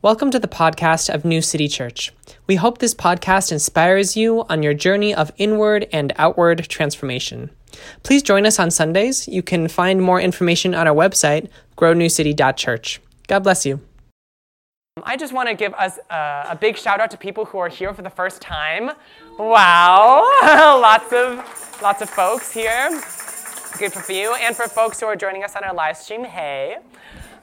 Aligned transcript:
Welcome 0.00 0.30
to 0.30 0.38
the 0.38 0.46
podcast 0.46 1.12
of 1.12 1.24
New 1.24 1.42
City 1.42 1.66
Church. 1.66 2.12
We 2.46 2.54
hope 2.54 2.78
this 2.78 2.94
podcast 2.94 3.50
inspires 3.50 4.16
you 4.16 4.44
on 4.48 4.62
your 4.62 4.72
journey 4.72 5.12
of 5.12 5.32
inward 5.38 5.88
and 5.92 6.12
outward 6.16 6.68
transformation. 6.68 7.50
Please 8.04 8.22
join 8.22 8.46
us 8.46 8.60
on 8.60 8.70
Sundays. 8.70 9.26
You 9.26 9.42
can 9.42 9.66
find 9.66 10.00
more 10.00 10.20
information 10.20 10.72
on 10.72 10.86
our 10.86 10.94
website, 10.94 11.48
grownewcity.church. 11.76 13.00
God 13.26 13.40
bless 13.40 13.66
you. 13.66 13.80
I 15.02 15.16
just 15.16 15.32
want 15.32 15.48
to 15.48 15.56
give 15.56 15.74
us 15.74 15.98
a, 16.10 16.46
a 16.50 16.58
big 16.60 16.76
shout 16.78 17.00
out 17.00 17.10
to 17.10 17.16
people 17.16 17.46
who 17.46 17.58
are 17.58 17.68
here 17.68 17.92
for 17.92 18.02
the 18.02 18.10
first 18.10 18.40
time. 18.40 18.92
Wow, 19.36 20.22
lots 20.80 21.12
of 21.12 21.80
lots 21.82 22.02
of 22.02 22.08
folks 22.08 22.52
here. 22.52 22.88
Good 23.78 23.92
for 23.92 24.12
you, 24.12 24.32
and 24.36 24.54
for 24.54 24.68
folks 24.68 25.00
who 25.00 25.06
are 25.06 25.16
joining 25.16 25.42
us 25.42 25.56
on 25.56 25.64
our 25.64 25.74
live 25.74 25.96
stream. 25.96 26.22
Hey. 26.22 26.76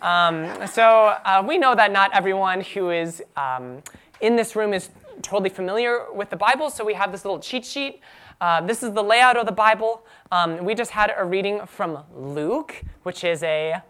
Um, 0.01 0.67
so 0.67 1.17
uh, 1.25 1.43
we 1.47 1.57
know 1.57 1.75
that 1.75 1.91
not 1.91 2.11
everyone 2.13 2.61
who 2.61 2.91
is 2.91 3.23
um, 3.35 3.81
in 4.21 4.35
this 4.35 4.55
room 4.55 4.73
is 4.73 4.89
totally 5.21 5.49
familiar 5.49 6.11
with 6.13 6.29
the 6.29 6.35
Bible, 6.35 6.69
so 6.69 6.83
we 6.83 6.93
have 6.93 7.11
this 7.11 7.25
little 7.25 7.39
cheat 7.39 7.65
sheet. 7.65 8.01
Uh, 8.41 8.61
this 8.61 8.83
is 8.83 8.93
the 8.93 9.03
layout 9.03 9.37
of 9.37 9.45
the 9.45 9.51
Bible. 9.51 10.05
Um, 10.31 10.63
we 10.65 10.75
just 10.75 10.91
had 10.91 11.13
a 11.15 11.23
reading 11.23 11.65
from 11.65 12.03
Luke, 12.13 12.83
which 13.03 13.23
is 13.23 13.41
a 13.43 13.81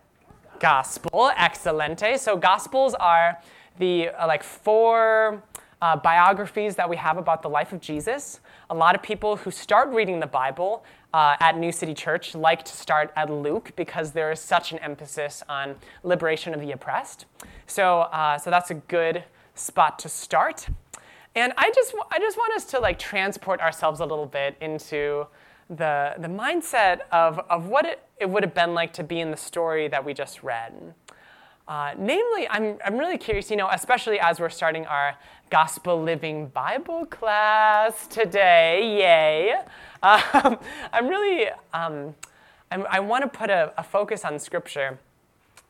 gospel. 0.60 1.32
Excelente. 1.38 2.20
So 2.20 2.38
gospels 2.38 2.94
are 2.94 3.40
the 3.80 4.10
uh, 4.10 4.27
like 4.27 4.44
four 4.44 5.44
uh, 5.82 5.96
biographies 5.98 6.76
that 6.76 6.90
we 6.90 6.96
have 6.96 7.18
about 7.18 7.41
the 7.41 7.49
life 7.49 7.74
of 7.74 7.82
Jesus. 7.82 8.40
A 8.70 8.76
lot 8.76 8.96
of 8.96 9.02
people 9.02 9.35
who 9.35 9.52
start 9.52 9.90
reading 9.90 10.20
the 10.20 10.27
Bible 10.27 10.84
uh, 11.16 11.38
at 11.40 11.58
New 11.58 11.72
City 11.72 11.94
Church 11.94 12.36
like 12.36 12.66
to 12.66 12.74
start 12.74 13.14
at 13.16 13.30
Luke 13.30 13.72
because 13.78 14.12
there 14.12 14.34
is 14.34 14.40
such 14.42 14.74
an 14.74 14.80
emphasis 14.80 15.41
on 15.48 15.78
liberation 16.04 16.54
of 16.54 16.60
the 16.60 16.74
oppressed. 16.74 17.26
So, 17.68 18.02
uh, 18.02 18.38
so 18.38 18.50
that's 18.50 18.70
a 18.70 18.74
good 18.74 19.24
spot 19.54 19.98
to 20.00 20.10
start. 20.10 20.68
And 21.34 21.54
I 21.55 21.71
just, 21.74 21.96
I 22.12 22.20
just 22.20 22.38
want 22.38 22.54
us 22.54 22.66
to 22.66 22.82
like 22.82 22.99
transport 22.99 23.62
ourselves 23.62 24.02
a 24.02 24.05
little 24.05 24.26
bit 24.26 24.58
into 24.60 25.26
the, 25.70 26.16
the 26.18 26.27
mindset 26.27 26.99
of, 27.13 27.40
of 27.49 27.68
what 27.68 27.86
it, 27.86 28.04
it 28.20 28.30
would 28.30 28.43
have 28.43 28.54
been 28.54 28.74
like 28.74 28.91
to 28.93 29.04
be 29.04 29.21
in 29.21 29.32
the 29.32 29.38
story 29.38 29.88
that 29.88 30.04
we 30.04 30.13
just 30.13 30.43
read. 30.43 30.93
Uh, 31.68 31.94
namely, 31.98 32.48
I'm, 32.49 32.77
I'm 32.85 32.96
really 32.96 33.18
curious, 33.18 33.49
you 33.49 33.58
know, 33.58 33.68
especially 33.71 34.20
as 34.20 34.40
we're 34.40 34.49
starting 34.49 34.85
our 34.85 35.16
Gospel 35.49 35.99
Living 35.99 36.48
Bible 36.48 37.08
class 37.08 38.08
today, 38.08 38.98
yay. 38.98 39.55
Um, 40.04 40.60
I'm 40.93 41.08
really, 41.08 41.48
um, 41.74 42.13
I'm, 42.70 42.86
i 42.91 42.99
want 42.99 43.24
to 43.24 43.40
put 43.40 43.49
a, 43.49 43.74
a, 43.76 43.82
focus 43.82 44.24
on 44.24 44.38
Scripture. 44.38 44.99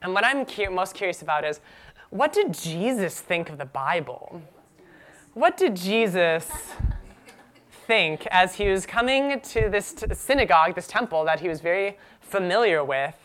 And 0.01 0.13
what 0.13 0.25
I'm 0.25 0.45
cu- 0.45 0.69
most 0.71 0.93
curious 0.93 1.21
about 1.21 1.45
is 1.45 1.61
what 2.09 2.33
did 2.33 2.53
Jesus 2.53 3.21
think 3.21 3.49
of 3.49 3.57
the 3.57 3.65
Bible? 3.65 4.41
What 5.33 5.55
did 5.55 5.77
Jesus 5.77 6.51
think 7.87 8.27
as 8.27 8.55
he 8.55 8.67
was 8.67 8.85
coming 8.85 9.39
to 9.39 9.69
this 9.69 9.93
t- 9.93 10.13
synagogue, 10.13 10.75
this 10.75 10.87
temple 10.87 11.23
that 11.23 11.39
he 11.39 11.47
was 11.47 11.61
very 11.61 11.97
familiar 12.19 12.83
with? 12.83 13.24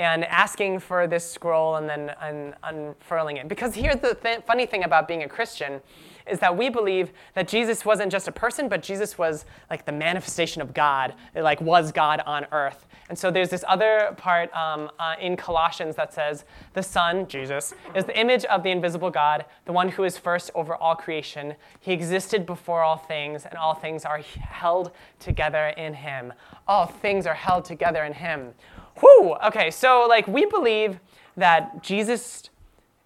And 0.00 0.24
asking 0.24 0.78
for 0.78 1.06
this 1.06 1.30
scroll 1.30 1.76
and 1.76 1.86
then 1.86 2.14
un- 2.22 2.54
unfurling 2.62 3.36
it. 3.36 3.48
Because 3.48 3.74
here's 3.74 4.00
the 4.00 4.14
th- 4.14 4.40
funny 4.46 4.64
thing 4.64 4.84
about 4.84 5.06
being 5.06 5.24
a 5.24 5.28
Christian 5.28 5.82
is 6.26 6.38
that 6.38 6.56
we 6.56 6.70
believe 6.70 7.12
that 7.34 7.46
Jesus 7.46 7.84
wasn't 7.84 8.10
just 8.10 8.26
a 8.26 8.32
person, 8.32 8.66
but 8.66 8.82
Jesus 8.82 9.18
was 9.18 9.44
like 9.68 9.84
the 9.84 9.92
manifestation 9.92 10.62
of 10.62 10.72
God, 10.72 11.12
it 11.34 11.42
like 11.42 11.60
was 11.60 11.92
God 11.92 12.22
on 12.24 12.46
earth. 12.50 12.86
And 13.10 13.18
so 13.18 13.30
there's 13.30 13.50
this 13.50 13.64
other 13.68 14.14
part 14.16 14.54
um, 14.54 14.90
uh, 14.98 15.16
in 15.20 15.36
Colossians 15.36 15.96
that 15.96 16.14
says, 16.14 16.44
the 16.72 16.82
Son, 16.82 17.26
Jesus, 17.26 17.74
is 17.94 18.06
the 18.06 18.18
image 18.18 18.46
of 18.46 18.62
the 18.62 18.70
invisible 18.70 19.10
God, 19.10 19.44
the 19.66 19.72
one 19.72 19.90
who 19.90 20.04
is 20.04 20.16
first 20.16 20.50
over 20.54 20.76
all 20.76 20.94
creation. 20.94 21.56
He 21.80 21.92
existed 21.92 22.46
before 22.46 22.82
all 22.82 22.96
things, 22.96 23.44
and 23.44 23.58
all 23.58 23.74
things 23.74 24.06
are 24.06 24.18
held 24.18 24.92
together 25.18 25.68
in 25.76 25.92
him. 25.92 26.32
All 26.66 26.86
things 26.86 27.26
are 27.26 27.34
held 27.34 27.66
together 27.66 28.04
in 28.04 28.14
him. 28.14 28.54
Whew! 28.98 29.36
Okay, 29.46 29.70
so 29.70 30.06
like 30.08 30.26
we 30.26 30.46
believe 30.46 31.00
that 31.36 31.82
Jesus 31.82 32.50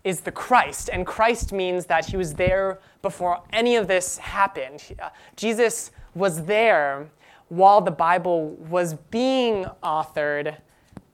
is 0.03 0.21
the 0.21 0.33
Christ, 0.33 0.91
and 0.93 1.06
Christ 1.06 1.53
means 1.53 1.87
that 1.87 2.06
he 2.06 2.17
was 2.17 2.34
there 2.34 2.78
before 3.00 3.43
any 3.53 3.77
of 3.77 3.89
this 3.89 4.19
happened. 4.19 4.83
Jesus 5.37 5.91
was 6.15 6.45
there 6.45 7.09
while 7.49 7.81
the 7.81 7.91
Bible 7.91 8.50
was 8.71 8.95
being 9.11 9.67
authored, 9.83 10.56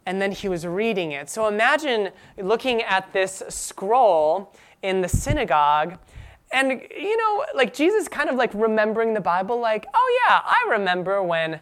and 0.07 0.21
then 0.21 0.33
he 0.33 0.49
was 0.49 0.67
reading 0.67 1.13
it. 1.13 1.31
So 1.31 1.47
imagine 1.47 2.11
looking 2.39 2.83
at 2.83 3.13
this 3.13 3.43
scroll 3.49 4.53
in 4.83 5.03
the 5.03 5.09
synagogue 5.09 5.99
and 6.53 6.83
you 6.97 7.17
know 7.17 7.45
like 7.55 7.73
jesus 7.73 8.09
kind 8.09 8.29
of 8.29 8.37
like 8.37 8.53
remembering 8.55 9.15
the 9.15 9.21
bible 9.21 9.61
like 9.61 9.87
oh 9.95 10.23
yeah 10.27 10.41
i 10.45 10.67
remember 10.71 11.23
when 11.23 11.61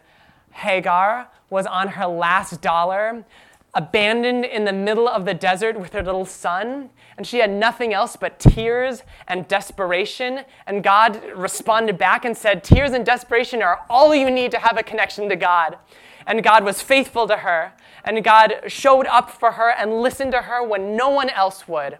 hagar 0.51 1.29
was 1.49 1.65
on 1.65 1.89
her 1.89 2.05
last 2.05 2.61
dollar 2.61 3.25
abandoned 3.73 4.45
in 4.45 4.65
the 4.65 4.73
middle 4.73 5.07
of 5.07 5.25
the 5.25 5.33
desert 5.33 5.79
with 5.79 5.93
her 5.93 6.03
little 6.03 6.25
son, 6.25 6.89
and 7.17 7.27
she 7.27 7.37
had 7.37 7.51
nothing 7.51 7.93
else 7.93 8.15
but 8.15 8.39
tears 8.39 9.03
and 9.27 9.47
desperation. 9.47 10.41
And 10.65 10.83
God 10.83 11.21
responded 11.35 11.97
back 11.97 12.25
and 12.25 12.35
said, 12.35 12.63
Tears 12.63 12.91
and 12.91 13.05
desperation 13.05 13.61
are 13.61 13.81
all 13.89 14.15
you 14.15 14.31
need 14.31 14.51
to 14.51 14.59
have 14.59 14.77
a 14.77 14.83
connection 14.83 15.29
to 15.29 15.35
God. 15.35 15.77
And 16.25 16.43
God 16.43 16.63
was 16.63 16.81
faithful 16.81 17.27
to 17.27 17.37
her, 17.37 17.73
and 18.03 18.23
God 18.23 18.61
showed 18.67 19.07
up 19.07 19.29
for 19.31 19.53
her 19.53 19.71
and 19.71 20.01
listened 20.01 20.31
to 20.33 20.43
her 20.43 20.63
when 20.63 20.95
no 20.95 21.09
one 21.09 21.29
else 21.29 21.67
would. 21.67 21.97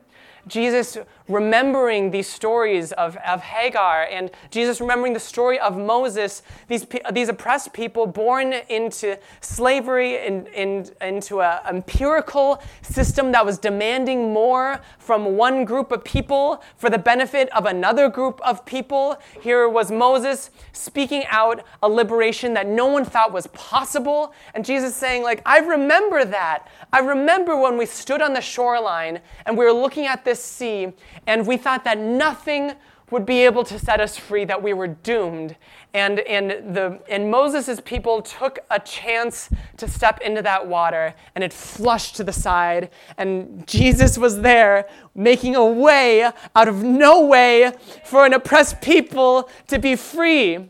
Jesus 0.50 0.98
remembering 1.30 2.10
these 2.10 2.28
stories 2.28 2.92
of, 2.94 3.16
of 3.18 3.42
Hagar 3.42 4.08
and 4.10 4.32
Jesus 4.50 4.82
remembering 4.82 5.14
the 5.14 5.20
story 5.20 5.60
of 5.60 5.78
Moses, 5.78 6.42
these, 6.68 6.86
these 7.14 7.30
oppressed 7.30 7.72
people 7.72 8.08
born 8.08 8.54
into 8.68 9.18
slavery, 9.40 10.26
in, 10.26 10.48
in, 10.48 10.90
into 11.02 11.42
an 11.42 11.60
empirical 11.68 12.62
system 12.82 13.32
that 13.32 13.46
was 13.46 13.60
demanding 13.60 14.34
more 14.34 14.82
from 14.98 15.38
one 15.38 15.66
group 15.66 15.92
of 15.92 16.04
people 16.04 16.62
for 16.76 16.90
the 16.90 16.98
benefit 16.98 17.48
of 17.50 17.66
another 17.66 18.10
group 18.10 18.42
of 18.44 18.66
people. 18.66 19.18
Here 19.42 19.70
was 19.70 19.92
Moses 19.92 20.50
speaking 20.74 21.24
out 21.30 21.64
a 21.84 21.88
liberation 21.88 22.56
that 22.56 22.68
no 22.68 22.88
one 22.88 23.06
thought 23.06 23.32
was 23.32 23.48
possible. 23.48 24.34
And 24.56 24.66
Jesus 24.66 24.96
saying, 24.96 25.22
like, 25.24 25.44
I 25.46 25.60
remember 25.60 26.26
that. 26.26 26.68
I 26.92 27.00
remember 27.00 27.56
when 27.56 27.78
we 27.78 27.86
stood 27.86 28.22
on 28.22 28.34
the 28.34 28.42
shoreline 28.42 29.20
and 29.46 29.56
we 29.56 29.66
were 29.66 29.72
looking 29.72 30.08
at 30.08 30.26
this 30.26 30.39
sea 30.42 30.94
and 31.28 31.46
we 31.46 31.58
thought 31.58 31.84
that 31.84 31.98
nothing 31.98 32.74
would 33.12 33.26
be 33.26 33.44
able 33.44 33.64
to 33.64 33.80
set 33.80 34.00
us 34.00 34.18
free, 34.18 34.46
that 34.46 34.62
we 34.62 34.74
were 34.74 34.88
doomed. 34.88 35.56
And, 35.94 36.20
and, 36.20 36.76
the, 36.76 37.00
and 37.10 37.32
Moses' 37.32 37.82
people 37.84 38.22
took 38.22 38.60
a 38.70 38.80
chance 38.80 39.50
to 39.78 39.88
step 39.88 40.20
into 40.22 40.42
that 40.44 40.68
water, 40.68 41.16
and 41.34 41.44
it 41.44 41.52
flushed 41.52 42.16
to 42.18 42.24
the 42.24 42.34
side. 42.34 42.92
And 43.18 43.66
Jesus 43.68 44.18
was 44.18 44.42
there 44.42 44.88
making 45.16 45.56
a 45.56 45.66
way 45.66 46.24
out 46.56 46.68
of 46.68 46.84
no 46.84 47.26
way 47.26 47.74
for 48.06 48.26
an 48.26 48.34
oppressed 48.34 48.82
people 48.82 49.50
to 49.68 49.80
be 49.80 49.96
free. 49.96 50.70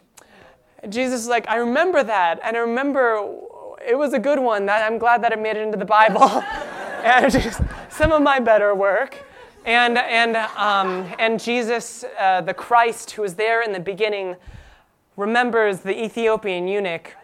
Jesus 0.87 1.21
is 1.21 1.27
like, 1.27 1.47
I 1.49 1.57
remember 1.57 2.03
that, 2.03 2.39
and 2.41 2.55
I 2.55 2.61
remember 2.61 3.35
it 3.85 3.97
was 3.97 4.13
a 4.13 4.19
good 4.19 4.39
one. 4.39 4.65
That 4.65 4.89
I'm 4.89 4.97
glad 4.97 5.23
that 5.23 5.33
it 5.33 5.39
made 5.39 5.57
it 5.57 5.63
into 5.63 5.77
the 5.77 5.85
Bible. 5.85 6.23
and 7.03 7.31
just, 7.31 7.61
some 7.89 8.11
of 8.11 8.21
my 8.21 8.39
better 8.39 8.73
work. 8.73 9.25
And, 9.65 9.97
and, 9.97 10.35
um, 10.35 11.13
and 11.19 11.39
Jesus, 11.39 12.05
uh, 12.19 12.41
the 12.41 12.53
Christ 12.53 13.11
who 13.11 13.21
was 13.21 13.35
there 13.35 13.61
in 13.61 13.71
the 13.71 13.79
beginning, 13.79 14.35
remembers 15.17 15.79
the 15.79 16.03
Ethiopian 16.03 16.67
eunuch 16.67 17.15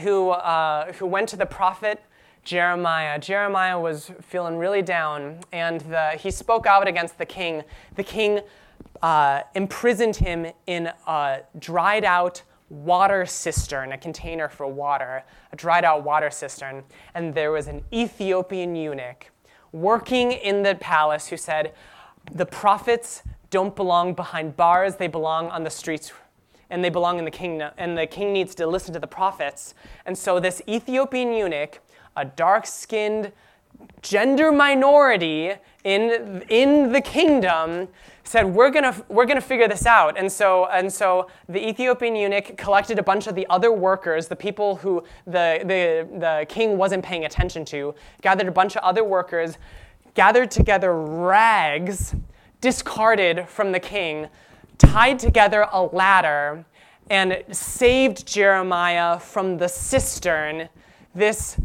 who, 0.00 0.30
uh, 0.30 0.92
who 0.94 1.06
went 1.06 1.28
to 1.30 1.36
the 1.36 1.46
prophet 1.46 2.02
Jeremiah. 2.44 3.18
Jeremiah 3.18 3.78
was 3.78 4.10
feeling 4.22 4.56
really 4.56 4.82
down, 4.82 5.40
and 5.52 5.80
the, 5.82 6.10
he 6.10 6.30
spoke 6.30 6.66
out 6.66 6.86
against 6.86 7.18
the 7.18 7.26
king. 7.26 7.62
The 7.94 8.04
king 8.04 8.40
uh, 9.02 9.42
imprisoned 9.54 10.16
him 10.16 10.46
in 10.66 10.90
a 11.06 11.40
dried 11.58 12.04
out 12.04 12.42
water 12.68 13.24
cistern, 13.26 13.92
a 13.92 13.98
container 13.98 14.48
for 14.48 14.66
water, 14.66 15.22
a 15.52 15.56
dried 15.56 15.84
out 15.84 16.04
water 16.04 16.30
cistern. 16.30 16.82
And 17.14 17.34
there 17.34 17.52
was 17.52 17.68
an 17.68 17.84
Ethiopian 17.92 18.74
eunuch 18.74 19.30
working 19.80 20.32
in 20.32 20.62
the 20.62 20.74
palace 20.74 21.28
who 21.28 21.36
said, 21.36 21.72
The 22.32 22.46
prophets 22.46 23.22
don't 23.50 23.76
belong 23.76 24.14
behind 24.14 24.56
bars, 24.56 24.96
they 24.96 25.06
belong 25.06 25.48
on 25.48 25.64
the 25.64 25.70
streets 25.70 26.12
and 26.68 26.82
they 26.82 26.90
belong 26.90 27.18
in 27.18 27.24
the 27.24 27.30
kingdom 27.30 27.72
and 27.78 27.96
the 27.96 28.06
king 28.06 28.32
needs 28.32 28.54
to 28.56 28.66
listen 28.66 28.92
to 28.94 29.00
the 29.00 29.06
prophets. 29.06 29.74
And 30.04 30.16
so 30.16 30.40
this 30.40 30.62
ethiopian 30.68 31.32
eunuch 31.32 31.80
a 32.16 32.24
dark-skinned 32.24 33.32
gender 34.02 34.52
minority 34.52 35.52
in, 35.84 36.42
in 36.48 36.92
the 36.92 37.00
kingdom 37.00 37.88
said 38.24 38.44
we're 38.44 38.70
going 38.70 38.92
we're 39.08 39.24
to 39.24 39.40
figure 39.40 39.68
this 39.68 39.86
out. 39.86 40.18
And 40.18 40.30
so 40.30 40.66
and 40.66 40.92
so 40.92 41.28
the 41.48 41.68
ethiopian 41.68 42.16
eunuch 42.16 42.56
collected 42.56 42.98
a 42.98 43.02
bunch 43.02 43.26
of 43.26 43.34
the 43.34 43.46
other 43.48 43.72
workers 43.72 44.26
the 44.26 44.36
people 44.36 44.76
who 44.76 45.04
the, 45.26 45.60
the, 45.62 46.08
the 46.18 46.46
king 46.48 46.76
wasn't 46.76 47.04
paying 47.04 47.24
attention 47.24 47.64
to 47.66 47.94
gathered 48.22 48.48
a 48.48 48.52
bunch 48.52 48.76
of 48.76 48.82
other 48.82 49.04
workers 49.04 49.58
gathered 50.14 50.50
together 50.50 50.92
rags 51.00 52.16
discarded 52.60 53.48
from 53.48 53.70
the 53.70 53.78
king, 53.78 54.28
tied 54.78 55.18
together 55.18 55.68
a 55.72 55.82
ladder, 55.82 56.64
and 57.10 57.44
saved 57.52 58.26
Jeremiah 58.26 59.20
from 59.20 59.58
the 59.58 59.68
cistern, 59.68 60.68
this 61.14 61.60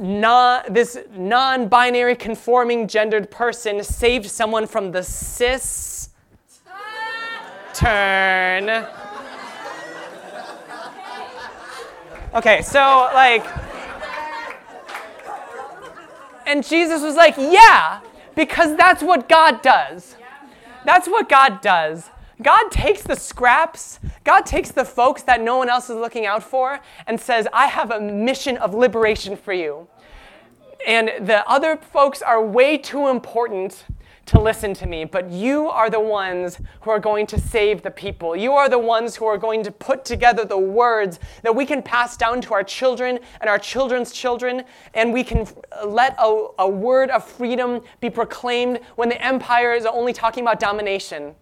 non, 0.00 0.62
this 0.70 0.98
non-binary 1.14 2.16
conforming 2.16 2.88
gendered 2.88 3.30
person 3.30 3.82
saved 3.84 4.28
someone 4.30 4.66
from 4.66 4.90
the 4.90 5.02
cis 5.02 6.08
turn. 7.74 8.86
Okay, 12.34 12.62
so 12.62 13.10
like 13.12 13.44
and 16.46 16.66
Jesus 16.66 17.02
was 17.02 17.14
like, 17.14 17.36
"Yeah, 17.36 18.00
because 18.34 18.76
that's 18.76 19.02
what 19.02 19.28
God 19.28 19.62
does. 19.62 20.16
That's 20.84 21.06
what 21.06 21.28
God 21.28 21.60
does. 21.60 22.10
God 22.42 22.70
takes 22.70 23.02
the 23.02 23.16
scraps, 23.16 24.00
God 24.24 24.44
takes 24.44 24.70
the 24.70 24.84
folks 24.84 25.22
that 25.22 25.40
no 25.40 25.56
one 25.56 25.68
else 25.68 25.88
is 25.88 25.96
looking 25.96 26.26
out 26.26 26.42
for, 26.42 26.80
and 27.06 27.18
says, 27.18 27.48
I 27.52 27.66
have 27.66 27.90
a 27.90 28.00
mission 28.00 28.56
of 28.58 28.74
liberation 28.74 29.36
for 29.36 29.52
you. 29.52 29.88
And 30.86 31.26
the 31.26 31.46
other 31.48 31.76
folks 31.76 32.22
are 32.22 32.44
way 32.44 32.78
too 32.78 33.08
important 33.08 33.84
to 34.26 34.40
listen 34.40 34.72
to 34.74 34.86
me, 34.86 35.04
but 35.04 35.28
you 35.30 35.68
are 35.68 35.90
the 35.90 35.98
ones 35.98 36.60
who 36.82 36.90
are 36.90 37.00
going 37.00 37.26
to 37.26 37.40
save 37.40 37.82
the 37.82 37.90
people. 37.90 38.36
You 38.36 38.52
are 38.52 38.68
the 38.68 38.78
ones 38.78 39.16
who 39.16 39.24
are 39.24 39.36
going 39.36 39.64
to 39.64 39.72
put 39.72 40.04
together 40.04 40.44
the 40.44 40.58
words 40.58 41.18
that 41.42 41.54
we 41.54 41.66
can 41.66 41.82
pass 41.82 42.16
down 42.16 42.40
to 42.42 42.54
our 42.54 42.62
children 42.62 43.18
and 43.40 43.50
our 43.50 43.58
children's 43.58 44.12
children, 44.12 44.62
and 44.94 45.12
we 45.12 45.24
can 45.24 45.48
let 45.84 46.14
a, 46.18 46.46
a 46.60 46.68
word 46.68 47.10
of 47.10 47.24
freedom 47.24 47.80
be 48.00 48.08
proclaimed 48.08 48.78
when 48.94 49.08
the 49.08 49.20
empire 49.20 49.72
is 49.72 49.84
only 49.84 50.12
talking 50.12 50.44
about 50.44 50.60
domination. 50.60 51.34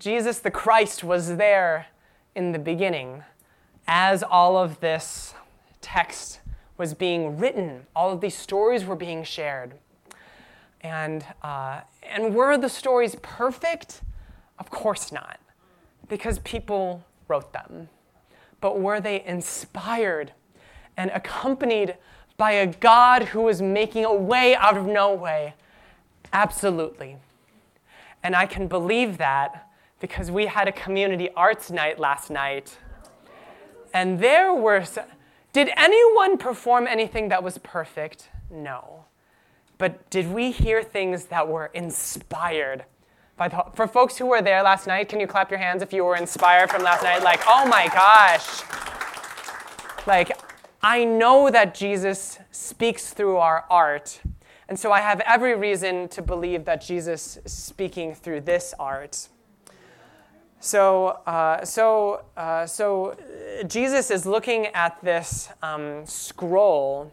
Jesus 0.00 0.38
the 0.38 0.50
Christ 0.50 1.04
was 1.04 1.36
there 1.36 1.88
in 2.34 2.52
the 2.52 2.58
beginning 2.58 3.22
as 3.86 4.22
all 4.22 4.56
of 4.56 4.80
this 4.80 5.34
text 5.82 6.40
was 6.78 6.94
being 6.94 7.36
written, 7.36 7.86
all 7.94 8.10
of 8.10 8.22
these 8.22 8.34
stories 8.34 8.86
were 8.86 8.96
being 8.96 9.22
shared. 9.22 9.74
And, 10.80 11.22
uh, 11.42 11.82
and 12.02 12.34
were 12.34 12.56
the 12.56 12.70
stories 12.70 13.16
perfect? 13.20 14.00
Of 14.58 14.70
course 14.70 15.12
not, 15.12 15.38
because 16.08 16.38
people 16.38 17.04
wrote 17.28 17.52
them. 17.52 17.90
But 18.62 18.80
were 18.80 19.02
they 19.02 19.22
inspired 19.26 20.32
and 20.96 21.10
accompanied 21.10 21.98
by 22.38 22.52
a 22.52 22.66
God 22.66 23.24
who 23.24 23.42
was 23.42 23.60
making 23.60 24.06
a 24.06 24.14
way 24.14 24.56
out 24.56 24.78
of 24.78 24.86
no 24.86 25.12
way? 25.12 25.52
Absolutely. 26.32 27.18
And 28.22 28.34
I 28.34 28.46
can 28.46 28.66
believe 28.66 29.18
that 29.18 29.66
because 30.00 30.30
we 30.30 30.46
had 30.46 30.66
a 30.66 30.72
community 30.72 31.28
arts 31.36 31.70
night 31.70 31.98
last 31.98 32.30
night. 32.30 32.76
And 33.94 34.18
there 34.18 34.52
were. 34.52 34.84
Did 35.52 35.70
anyone 35.76 36.38
perform 36.38 36.86
anything 36.86 37.28
that 37.28 37.42
was 37.42 37.58
perfect? 37.58 38.28
No. 38.50 39.04
But 39.78 40.08
did 40.10 40.32
we 40.32 40.50
hear 40.50 40.82
things 40.82 41.24
that 41.26 41.48
were 41.48 41.66
inspired? 41.74 42.84
By 43.36 43.48
the, 43.48 43.64
for 43.74 43.86
folks 43.86 44.18
who 44.18 44.26
were 44.26 44.42
there 44.42 44.62
last 44.62 44.86
night, 44.86 45.08
can 45.08 45.18
you 45.18 45.26
clap 45.26 45.50
your 45.50 45.58
hands 45.58 45.82
if 45.82 45.92
you 45.92 46.04
were 46.04 46.16
inspired 46.16 46.70
from 46.70 46.82
last 46.82 47.02
night? 47.02 47.22
Like, 47.22 47.40
oh 47.46 47.66
my 47.66 47.88
gosh. 47.88 48.62
Like, 50.06 50.38
I 50.82 51.04
know 51.04 51.50
that 51.50 51.74
Jesus 51.74 52.38
speaks 52.50 53.12
through 53.12 53.38
our 53.38 53.64
art. 53.70 54.20
And 54.68 54.78
so 54.78 54.92
I 54.92 55.00
have 55.00 55.20
every 55.20 55.56
reason 55.56 56.08
to 56.08 56.22
believe 56.22 56.64
that 56.66 56.80
Jesus 56.80 57.38
is 57.44 57.52
speaking 57.52 58.14
through 58.14 58.42
this 58.42 58.74
art. 58.78 59.28
So, 60.62 61.18
uh, 61.26 61.64
so, 61.64 62.24
uh, 62.36 62.66
so 62.66 63.16
Jesus 63.66 64.10
is 64.10 64.26
looking 64.26 64.66
at 64.66 65.02
this 65.02 65.48
um, 65.62 66.04
scroll 66.04 67.10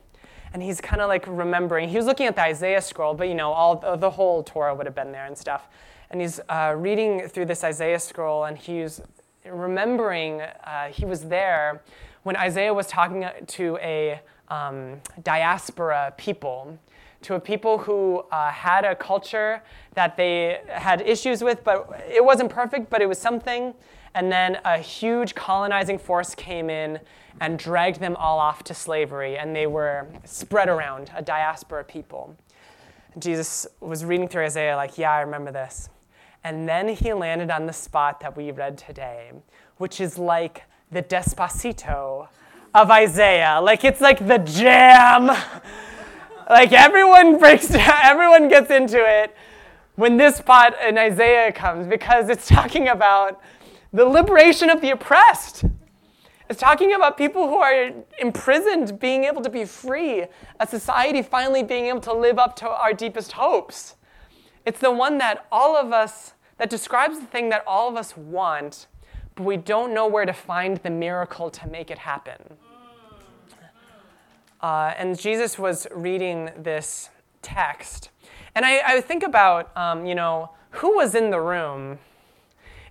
and 0.54 0.62
he's 0.62 0.82
kind 0.82 1.02
of 1.02 1.08
like 1.08 1.26
remembering. 1.28 1.88
He 1.88 1.96
was 1.96 2.06
looking 2.06 2.26
at 2.26 2.36
the 2.36 2.42
Isaiah 2.42 2.82
scroll, 2.82 3.14
but 3.14 3.30
you 3.30 3.36
know, 3.36 3.54
all 3.54 3.98
the 3.98 4.10
whole 4.10 4.44
Torah 4.44 4.76
would 4.76 4.86
have 4.86 4.96
been 4.96 5.14
there 5.14 5.26
and 5.26 5.38
stuff. 5.38 5.70
And 6.10 6.20
he's 6.20 6.42
uh, 6.50 6.74
reading 6.78 7.28
through 7.28 7.46
this 7.46 7.64
Isaiah 7.64 8.00
scroll, 8.00 8.46
and 8.46 8.58
he's 8.58 9.02
remembering 9.46 10.42
uh, 10.42 10.88
he 10.88 11.06
was 11.06 11.22
there 11.24 11.82
when 12.24 12.36
Isaiah 12.36 12.74
was 12.74 12.88
talking 12.88 13.26
to 13.46 13.78
a 13.82 14.20
um, 14.50 15.02
diaspora 15.24 16.14
people, 16.18 16.78
to 17.22 17.36
a 17.36 17.40
people 17.40 17.78
who 17.78 18.24
uh, 18.32 18.52
had 18.52 18.86
a 18.86 18.96
culture 18.96 19.62
that 19.96 20.18
they 20.18 20.62
had 20.68 21.02
issues 21.02 21.44
with, 21.44 21.64
but 21.64 22.04
it 22.10 22.24
wasn't 22.24 22.50
perfect, 22.50 22.90
but 22.90 23.02
it 23.02 23.08
was 23.08 23.18
something. 23.18 23.74
And 24.14 24.32
then 24.32 24.60
a 24.66 24.78
huge 24.78 25.36
colonizing 25.36 25.98
force 25.98 26.34
came 26.36 26.70
in 26.70 27.00
and 27.40 27.60
dragged 27.60 28.00
them 28.00 28.16
all 28.16 28.40
off 28.40 28.64
to 28.64 28.74
slavery, 28.74 29.38
and 29.38 29.56
they 29.56 29.68
were 29.68 30.08
spread 30.26 30.70
around, 30.70 31.12
a 31.16 31.22
diaspora 31.22 31.84
people. 31.84 32.36
Jesus 33.20 33.68
was 33.80 34.06
reading 34.06 34.28
through 34.28 34.46
Isaiah, 34.46 34.76
like, 34.76 34.98
yeah, 34.98 35.12
I 35.12 35.22
remember 35.22 35.52
this. 35.52 35.90
And 36.44 36.68
then 36.68 36.90
he 36.90 37.14
landed 37.14 37.52
on 37.52 37.66
the 37.66 37.74
spot 37.74 38.20
that 38.22 38.38
we 38.38 38.52
read 38.52 38.78
today, 38.78 39.32
which 39.78 40.00
is 40.00 40.18
like 40.18 40.64
the 40.92 41.04
despacito 41.04 42.28
of 42.74 42.92
Isaiah. 42.92 43.60
Like, 43.62 43.84
it's 43.84 44.02
like 44.02 44.26
the 44.26 44.38
jam. 44.38 45.30
like, 46.50 46.72
everyone 46.72 47.40
breaks 47.40 47.68
down, 47.68 48.00
everyone 48.04 48.50
gets 48.50 48.72
into 48.72 48.98
it 48.98 49.36
when 49.96 50.18
this 50.18 50.40
part 50.42 50.76
in 50.88 50.98
Isaiah 50.98 51.52
comes 51.52 51.88
because 51.88 52.30
it's 52.30 52.48
talking 52.48 52.88
about 52.88 53.42
the 53.92 54.06
liberation 54.06 54.70
of 54.70 54.82
the 54.82 54.92
oppressed. 54.92 55.66
It's 56.50 56.60
talking 56.60 56.94
about 56.94 57.18
people 57.18 57.48
who 57.48 57.58
are 57.58 57.92
imprisoned 58.20 59.00
being 59.00 59.26
able 59.26 59.42
to 59.42 59.50
be 59.50 59.66
free, 59.66 60.26
a 60.60 60.68
society 60.68 61.22
finally 61.22 61.64
being 61.64 61.88
able 61.88 62.00
to 62.02 62.14
live 62.14 62.40
up 62.40 62.56
to 62.58 62.70
our 62.70 62.94
deepest 62.94 63.34
hopes. 63.34 63.96
It's 64.66 64.80
the 64.80 64.92
one 64.92 65.18
that 65.18 65.46
all 65.52 65.76
of 65.76 65.92
us, 65.92 66.34
that 66.58 66.70
describes 66.70 67.20
the 67.20 67.26
thing 67.26 67.50
that 67.50 67.64
all 67.68 67.90
of 67.90 67.96
us 67.96 68.16
want, 68.16 68.88
but 69.36 69.44
we 69.44 69.58
don't 69.58 69.94
know 69.94 70.08
where 70.08 70.26
to 70.26 70.34
find 70.34 70.78
the 70.78 70.90
miracle 70.90 71.50
to 71.50 71.68
make 71.68 71.92
it 71.92 71.98
happen. 71.98 72.58
Uh, 74.62 74.94
and 74.98 75.18
Jesus 75.20 75.60
was 75.60 75.88
reading 75.92 76.50
this 76.58 77.10
text. 77.42 78.10
And 78.56 78.66
I, 78.66 78.82
I 78.86 79.02
think 79.02 79.24
about, 79.24 79.76
um, 79.78 80.06
you 80.06 80.16
know, 80.16 80.52
who 80.72 80.96
was 80.96 81.16
in 81.16 81.30
the 81.30 81.40
room 81.40 82.00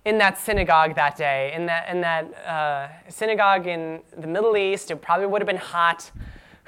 in 0.05 0.17
that 0.19 0.37
synagogue 0.37 0.95
that 0.95 1.17
day, 1.17 1.51
in 1.53 1.65
that, 1.65 1.89
in 1.89 1.99
that 2.01 2.33
uh, 2.47 3.09
synagogue 3.09 3.67
in 3.67 4.01
the 4.17 4.27
Middle 4.27 4.55
East. 4.55 4.89
It 4.89 5.01
probably 5.01 5.25
would 5.27 5.41
have 5.41 5.47
been 5.47 5.57
hot. 5.57 6.09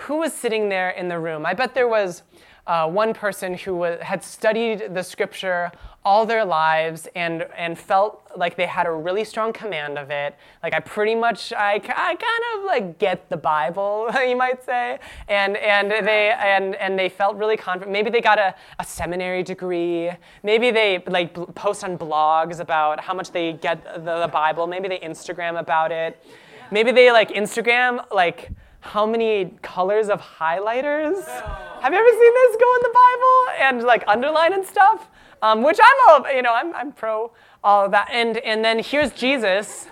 Who 0.01 0.17
was 0.17 0.33
sitting 0.33 0.69
there 0.69 0.91
in 0.91 1.09
the 1.09 1.19
room? 1.19 1.45
I 1.45 1.53
bet 1.53 1.73
there 1.73 1.87
was 1.87 2.23
uh, 2.67 2.87
one 2.87 3.13
person 3.13 3.55
who 3.55 3.83
had 3.83 4.23
studied 4.23 4.93
the 4.93 5.03
scripture 5.03 5.71
all 6.05 6.25
their 6.25 6.45
lives 6.45 7.07
and, 7.15 7.45
and 7.57 7.77
felt 7.77 8.31
like 8.37 8.55
they 8.55 8.65
had 8.65 8.85
a 8.85 8.91
really 8.91 9.23
strong 9.25 9.51
command 9.51 9.97
of 9.97 10.09
it. 10.11 10.35
Like 10.63 10.73
I 10.73 10.79
pretty 10.79 11.15
much, 11.15 11.51
I, 11.51 11.73
I 11.73 12.15
kind 12.15 12.43
of 12.55 12.63
like 12.65 12.97
get 12.99 13.29
the 13.29 13.37
Bible, 13.37 14.09
you 14.25 14.37
might 14.37 14.63
say. 14.63 14.99
And, 15.27 15.57
and, 15.57 15.91
they, 15.91 16.31
and, 16.31 16.75
and 16.75 16.97
they 16.97 17.09
felt 17.09 17.35
really 17.35 17.57
confident. 17.57 17.91
Maybe 17.91 18.09
they 18.09 18.21
got 18.21 18.39
a, 18.39 18.55
a 18.79 18.85
seminary 18.85 19.43
degree. 19.43 20.11
Maybe 20.43 20.71
they 20.71 21.03
like 21.07 21.33
post 21.55 21.83
on 21.83 21.97
blogs 21.97 22.59
about 22.59 23.01
how 23.01 23.13
much 23.13 23.31
they 23.31 23.53
get 23.53 23.83
the, 24.05 24.21
the 24.21 24.29
Bible. 24.31 24.67
Maybe 24.67 24.87
they 24.87 24.99
Instagram 24.99 25.59
about 25.59 25.91
it. 25.91 26.23
Maybe 26.71 26.91
they 26.91 27.11
like 27.11 27.31
Instagram 27.31 28.05
like 28.11 28.51
how 28.81 29.05
many 29.05 29.53
colors 29.61 30.09
of 30.09 30.21
highlighters? 30.21 31.25
Have 31.25 31.93
you 31.93 31.99
ever 31.99 32.09
seen 32.09 32.33
this 32.33 32.55
go 32.57 32.75
in 32.75 32.81
the 32.81 32.93
Bible 32.93 33.45
and 33.59 33.83
like 33.83 34.03
underline 34.07 34.53
and 34.53 34.65
stuff? 34.65 35.09
Um, 35.41 35.63
which 35.63 35.79
I'm 35.81 36.09
all, 36.09 36.33
you 36.33 36.41
know, 36.41 36.53
I'm, 36.53 36.73
I'm 36.75 36.91
pro 36.91 37.31
all 37.63 37.85
of 37.85 37.91
that. 37.91 38.09
And, 38.11 38.37
and 38.37 38.63
then 38.63 38.79
here's 38.79 39.11
Jesus. 39.11 39.87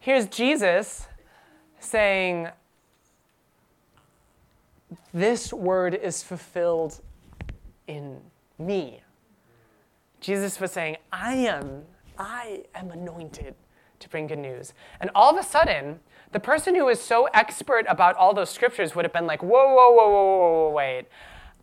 Here's 0.00 0.26
Jesus 0.26 1.06
saying, 1.80 2.48
This 5.12 5.52
word 5.52 5.94
is 5.94 6.22
fulfilled 6.22 7.00
in 7.86 8.20
me. 8.58 9.00
Jesus 10.20 10.60
was 10.60 10.72
saying, 10.72 10.96
I 11.12 11.34
am, 11.34 11.82
I 12.18 12.64
am 12.74 12.90
anointed 12.90 13.54
to 14.00 14.08
bring 14.08 14.26
good 14.26 14.38
news. 14.38 14.72
And 15.00 15.10
all 15.14 15.30
of 15.30 15.42
a 15.42 15.46
sudden, 15.46 16.00
the 16.34 16.40
person 16.40 16.74
who 16.74 16.88
is 16.88 17.00
so 17.00 17.26
expert 17.32 17.86
about 17.88 18.16
all 18.16 18.34
those 18.34 18.50
scriptures 18.50 18.96
would 18.96 19.04
have 19.04 19.12
been 19.12 19.24
like, 19.24 19.40
whoa, 19.40 19.72
whoa, 19.72 19.92
whoa, 19.92 20.10
whoa, 20.10 20.66
whoa, 20.66 20.70
wait. 20.70 21.04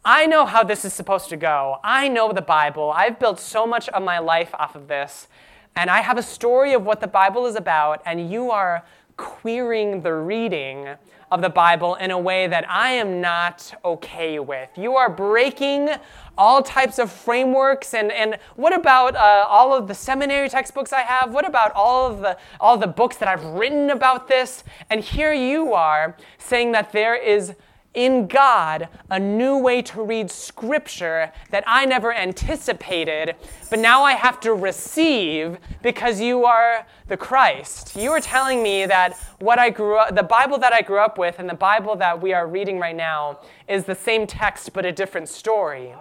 I 0.06 0.26
know 0.26 0.46
how 0.46 0.64
this 0.64 0.86
is 0.86 0.94
supposed 0.94 1.28
to 1.28 1.36
go. 1.36 1.80
I 1.84 2.08
know 2.08 2.32
the 2.32 2.42
Bible. 2.42 2.90
I've 2.90 3.20
built 3.20 3.38
so 3.38 3.68
much 3.68 3.90
of 3.90 4.02
my 4.02 4.20
life 4.20 4.56
off 4.56 4.74
of 4.74 4.88
this. 4.88 5.28
And 5.76 5.90
I 5.90 6.00
have 6.00 6.18
a 6.18 6.24
story 6.24 6.72
of 6.72 6.86
what 6.86 7.02
the 7.02 7.08
Bible 7.08 7.46
is 7.48 7.58
about, 7.58 8.02
and 8.06 8.32
you 8.32 8.50
are 8.50 8.86
queering 9.18 10.04
the 10.04 10.14
reading 10.14 10.88
of 11.32 11.42
the 11.42 11.50
Bible 11.50 11.96
in 11.96 12.12
a 12.12 12.20
way 12.20 12.46
that 12.48 12.70
I 12.70 12.92
am 12.92 13.22
not 13.22 13.74
okay 13.86 14.40
with. 14.40 14.70
You 14.76 14.98
are 14.98 15.10
breaking 15.10 15.90
all 16.38 16.62
types 16.62 17.00
of 17.00 17.12
frameworks 17.12 17.94
and, 17.94 18.12
and 18.12 18.38
what 18.58 18.76
about 18.76 19.16
uh, 19.16 19.46
all 19.48 19.74
of 19.74 19.88
the 19.88 19.96
seminary 19.96 20.50
textbooks 20.50 20.92
I 20.92 21.02
have? 21.02 21.34
What 21.34 21.48
about 21.48 21.72
all 21.74 22.12
of 22.12 22.20
the 22.20 22.38
all 22.60 22.78
the 22.78 22.88
books 22.88 23.18
that 23.18 23.30
I've 23.30 23.46
written 23.46 23.90
about 23.92 24.28
this? 24.28 24.64
And 24.90 25.02
here 25.02 25.34
you 25.34 25.74
are 25.74 26.18
saying 26.38 26.74
that 26.74 26.92
there 26.92 27.16
is 27.16 27.54
in 27.94 28.28
God 28.28 28.88
a 29.10 29.20
new 29.20 29.58
way 29.58 29.82
to 29.82 30.02
read 30.02 30.32
Scripture 30.32 31.32
that 31.50 31.64
I 31.68 31.86
never 31.86 32.14
anticipated, 32.14 33.36
but 33.70 33.80
now 33.80 34.04
I 34.04 34.14
have 34.14 34.40
to 34.42 34.54
receive 34.54 35.58
because 35.82 36.22
you 36.22 36.46
are 36.46 36.86
the 37.08 37.18
Christ. 37.18 37.96
You 37.96 38.12
are 38.12 38.22
telling 38.22 38.64
me 38.64 38.86
that 38.86 39.18
what 39.40 39.60
I 39.60 39.70
grew 39.70 39.98
up, 39.98 40.16
the 40.16 40.24
Bible 40.24 40.58
that 40.60 40.72
I 40.72 40.82
grew 40.82 41.00
up 41.00 41.18
with 41.18 41.40
and 41.40 41.50
the 41.50 41.54
Bible 41.54 41.96
that 41.98 42.22
we 42.22 42.34
are 42.34 42.48
reading 42.48 42.80
right 42.80 42.96
now 42.96 43.40
is 43.68 43.84
the 43.84 43.96
same 43.96 44.26
text 44.26 44.72
but 44.72 44.86
a 44.86 44.92
different 44.92 45.28
story. 45.28 45.94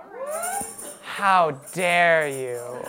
How 1.02 1.50
dare 1.73 2.28
you? 2.28 2.87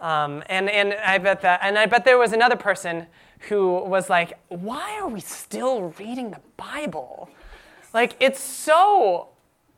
Um, 0.00 0.42
and, 0.50 0.68
and 0.68 0.92
I 0.92 1.16
bet 1.16 1.40
that, 1.40 1.60
and 1.62 1.78
I 1.78 1.86
bet 1.86 2.04
there 2.04 2.18
was 2.18 2.34
another 2.34 2.56
person 2.56 3.06
who 3.48 3.84
was 3.84 4.10
like, 4.10 4.38
why 4.48 4.98
are 4.98 5.08
we 5.08 5.20
still 5.20 5.94
reading 5.98 6.30
the 6.30 6.40
Bible? 6.56 7.28
Like, 7.92 8.16
it's 8.20 8.40
so 8.40 9.28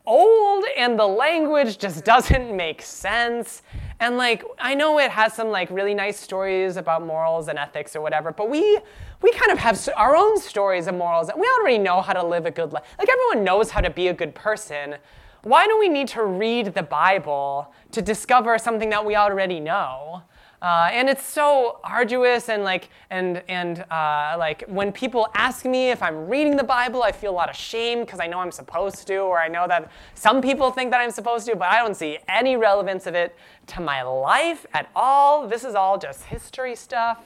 old 0.08 0.64
and 0.76 0.98
the 0.98 1.06
language 1.06 1.76
just 1.78 2.04
doesn't 2.04 2.56
make 2.56 2.80
sense. 2.80 3.62
And 4.00 4.16
like, 4.16 4.42
I 4.58 4.74
know 4.74 4.98
it 4.98 5.10
has 5.10 5.34
some 5.34 5.48
like 5.48 5.70
really 5.70 5.94
nice 5.94 6.18
stories 6.18 6.76
about 6.76 7.04
morals 7.04 7.48
and 7.48 7.58
ethics 7.58 7.94
or 7.94 8.00
whatever, 8.00 8.32
but 8.32 8.48
we 8.48 8.80
we 9.20 9.32
kind 9.32 9.50
of 9.50 9.58
have 9.58 9.88
our 9.96 10.16
own 10.16 10.40
stories 10.40 10.86
of 10.86 10.94
morals. 10.94 11.28
And 11.28 11.40
we 11.40 11.48
already 11.58 11.78
know 11.78 12.00
how 12.00 12.12
to 12.14 12.24
live 12.24 12.46
a 12.46 12.50
good 12.50 12.72
life. 12.72 12.84
Like 12.98 13.08
everyone 13.08 13.44
knows 13.44 13.70
how 13.70 13.80
to 13.80 13.90
be 13.90 14.08
a 14.08 14.14
good 14.14 14.34
person. 14.34 14.96
Why 15.42 15.66
do 15.66 15.78
we 15.78 15.88
need 15.88 16.08
to 16.08 16.24
read 16.24 16.74
the 16.74 16.82
Bible 16.82 17.72
to 17.92 18.00
discover 18.00 18.56
something 18.58 18.90
that 18.90 19.04
we 19.04 19.14
already 19.14 19.60
know? 19.60 20.22
Uh, 20.60 20.88
and 20.92 21.08
it's 21.08 21.24
so 21.24 21.78
arduous 21.84 22.48
and 22.48 22.64
like 22.64 22.88
and 23.10 23.42
and 23.48 23.84
uh, 23.92 24.34
like 24.38 24.64
when 24.66 24.90
people 24.90 25.28
ask 25.34 25.64
me 25.64 25.90
if 25.90 26.02
I'm 26.02 26.26
reading 26.26 26.56
the 26.56 26.64
Bible, 26.64 27.04
I 27.04 27.12
feel 27.12 27.30
a 27.30 27.38
lot 27.38 27.48
of 27.48 27.54
shame 27.54 28.00
because 28.00 28.18
I 28.18 28.26
know 28.26 28.40
I'm 28.40 28.50
supposed 28.50 29.06
to, 29.06 29.18
or 29.18 29.38
I 29.38 29.46
know 29.46 29.68
that 29.68 29.90
some 30.14 30.40
people 30.42 30.72
think 30.72 30.90
that 30.90 31.00
I'm 31.00 31.12
supposed 31.12 31.46
to, 31.46 31.54
but 31.54 31.68
I 31.68 31.78
don't 31.78 31.94
see 31.94 32.18
any 32.28 32.56
relevance 32.56 33.06
of 33.06 33.14
it 33.14 33.36
to 33.68 33.80
my 33.80 34.02
life 34.02 34.66
at 34.74 34.90
all. 34.96 35.46
This 35.46 35.62
is 35.62 35.76
all 35.76 35.96
just 35.96 36.24
history 36.24 36.74
stuff. 36.74 37.22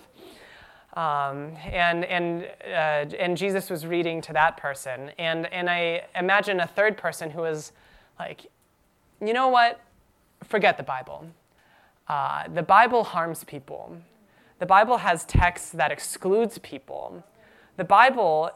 Um, 0.92 1.56
and 1.64 2.04
and 2.04 2.44
uh, 2.66 3.16
and 3.18 3.34
Jesus 3.34 3.70
was 3.70 3.86
reading 3.86 4.20
to 4.22 4.34
that 4.34 4.58
person, 4.58 5.10
and 5.18 5.50
and 5.50 5.70
I 5.70 6.04
imagine 6.14 6.60
a 6.60 6.66
third 6.66 6.98
person 6.98 7.30
who 7.30 7.40
was 7.40 7.72
like, 8.18 8.44
you 9.22 9.32
know 9.32 9.48
what? 9.48 9.80
Forget 10.44 10.76
the 10.76 10.82
Bible 10.82 11.28
uh, 12.12 12.46
the 12.52 12.62
Bible 12.62 13.04
harms 13.04 13.42
people. 13.42 13.96
The 14.58 14.66
Bible 14.66 14.98
has 14.98 15.24
texts 15.24 15.70
that 15.70 15.90
excludes 15.90 16.58
people. 16.58 17.24
The 17.78 17.84
Bible 17.84 18.50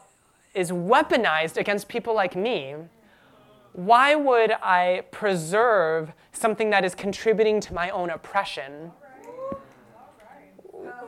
is 0.53 0.69
weaponized 0.69 1.57
against 1.57 1.87
people 1.87 2.13
like 2.13 2.35
me. 2.35 2.75
Why 3.73 4.13
would 4.13 4.51
I 4.51 5.05
preserve 5.09 6.11
something 6.33 6.69
that 6.69 6.85
is 6.85 6.93
contributing 6.93 7.59
to 7.61 7.73
my 7.73 7.89
own 7.89 8.11
oppression? 8.11 8.91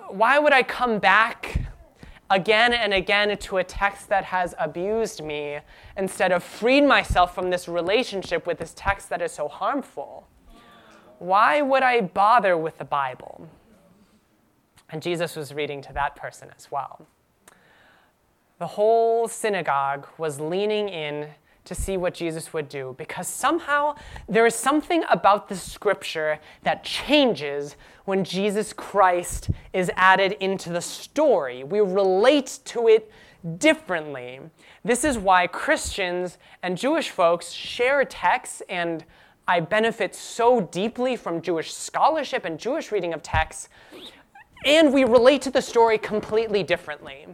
Why 0.07 0.39
would 0.39 0.51
I 0.51 0.63
come 0.63 0.97
back 0.97 1.61
again 2.31 2.73
and 2.73 2.95
again 2.95 3.37
to 3.37 3.57
a 3.57 3.63
text 3.63 4.09
that 4.09 4.23
has 4.23 4.55
abused 4.57 5.23
me 5.23 5.59
instead 5.97 6.31
of 6.31 6.43
freeing 6.43 6.87
myself 6.87 7.35
from 7.35 7.51
this 7.51 7.67
relationship 7.67 8.47
with 8.47 8.57
this 8.57 8.73
text 8.75 9.07
that 9.09 9.21
is 9.21 9.33
so 9.33 9.47
harmful? 9.47 10.25
Why 11.19 11.61
would 11.61 11.83
I 11.83 12.01
bother 12.01 12.57
with 12.57 12.77
the 12.77 12.85
Bible? 12.85 13.47
And 14.89 15.01
Jesus 15.01 15.35
was 15.35 15.53
reading 15.53 15.81
to 15.83 15.93
that 15.93 16.15
person 16.15 16.49
as 16.57 16.71
well. 16.71 17.05
The 18.57 18.67
whole 18.67 19.27
synagogue 19.27 20.07
was 20.17 20.39
leaning 20.39 20.89
in 20.89 21.29
to 21.65 21.75
see 21.75 21.97
what 21.97 22.13
Jesus 22.13 22.51
would 22.51 22.67
do 22.67 22.95
because 22.97 23.27
somehow 23.27 23.95
there 24.27 24.45
is 24.45 24.55
something 24.55 25.03
about 25.09 25.47
the 25.49 25.55
scripture 25.55 26.39
that 26.63 26.83
changes 26.83 27.75
when 28.05 28.23
Jesus 28.23 28.73
Christ 28.73 29.51
is 29.71 29.91
added 29.95 30.31
into 30.39 30.71
the 30.71 30.81
story. 30.81 31.63
We 31.63 31.79
relate 31.79 32.59
to 32.65 32.87
it 32.87 33.11
differently. 33.59 34.39
This 34.83 35.03
is 35.03 35.17
why 35.17 35.47
Christians 35.47 36.37
and 36.63 36.77
Jewish 36.77 37.09
folks 37.11 37.51
share 37.51 38.03
texts 38.03 38.63
and 38.67 39.05
I 39.49 39.61
benefit 39.61 40.13
so 40.13 40.61
deeply 40.61 41.15
from 41.15 41.41
Jewish 41.41 41.73
scholarship 41.73 42.45
and 42.45 42.59
Jewish 42.59 42.91
reading 42.91 43.15
of 43.15 43.23
texts, 43.23 43.67
and 44.63 44.93
we 44.93 45.05
relate 45.05 45.41
to 45.41 45.49
the 45.49 45.61
story 45.61 45.97
completely 45.97 46.61
differently. 46.61 47.25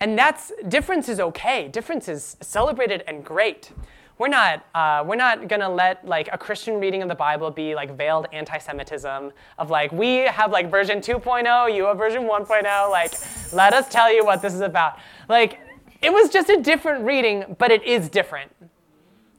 And 0.00 0.18
that's 0.18 0.52
difference 0.68 1.10
is 1.10 1.20
okay. 1.20 1.68
Difference 1.68 2.08
is 2.08 2.38
celebrated 2.40 3.04
and 3.06 3.22
great. 3.22 3.72
We're 4.16 4.28
not 4.28 4.64
uh, 4.74 5.04
we're 5.06 5.16
not 5.16 5.48
gonna 5.48 5.68
let 5.68 6.02
like 6.08 6.30
a 6.32 6.38
Christian 6.38 6.80
reading 6.80 7.02
of 7.02 7.10
the 7.10 7.14
Bible 7.14 7.50
be 7.50 7.74
like 7.74 7.94
veiled 7.94 8.26
anti-Semitism 8.32 9.30
of 9.58 9.68
like 9.68 9.92
we 9.92 10.20
have 10.28 10.50
like 10.52 10.70
version 10.70 11.00
2.0, 11.00 11.76
you 11.76 11.84
have 11.84 11.98
version 11.98 12.22
1.0. 12.22 12.90
Like 12.90 13.12
let 13.52 13.74
us 13.74 13.86
tell 13.90 14.10
you 14.10 14.24
what 14.24 14.40
this 14.40 14.54
is 14.54 14.62
about. 14.62 14.98
Like 15.28 15.60
it 16.00 16.10
was 16.10 16.30
just 16.30 16.48
a 16.48 16.62
different 16.62 17.04
reading, 17.04 17.54
but 17.58 17.70
it 17.70 17.82
is 17.82 18.08
different. 18.08 18.50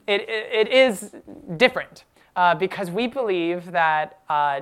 It, 0.06 0.20
it, 0.28 0.68
it 0.68 0.68
is 0.68 1.16
different 1.56 2.04
uh, 2.34 2.54
because 2.54 2.90
we 2.90 3.06
believe 3.06 3.70
that 3.72 4.20
uh, 4.28 4.60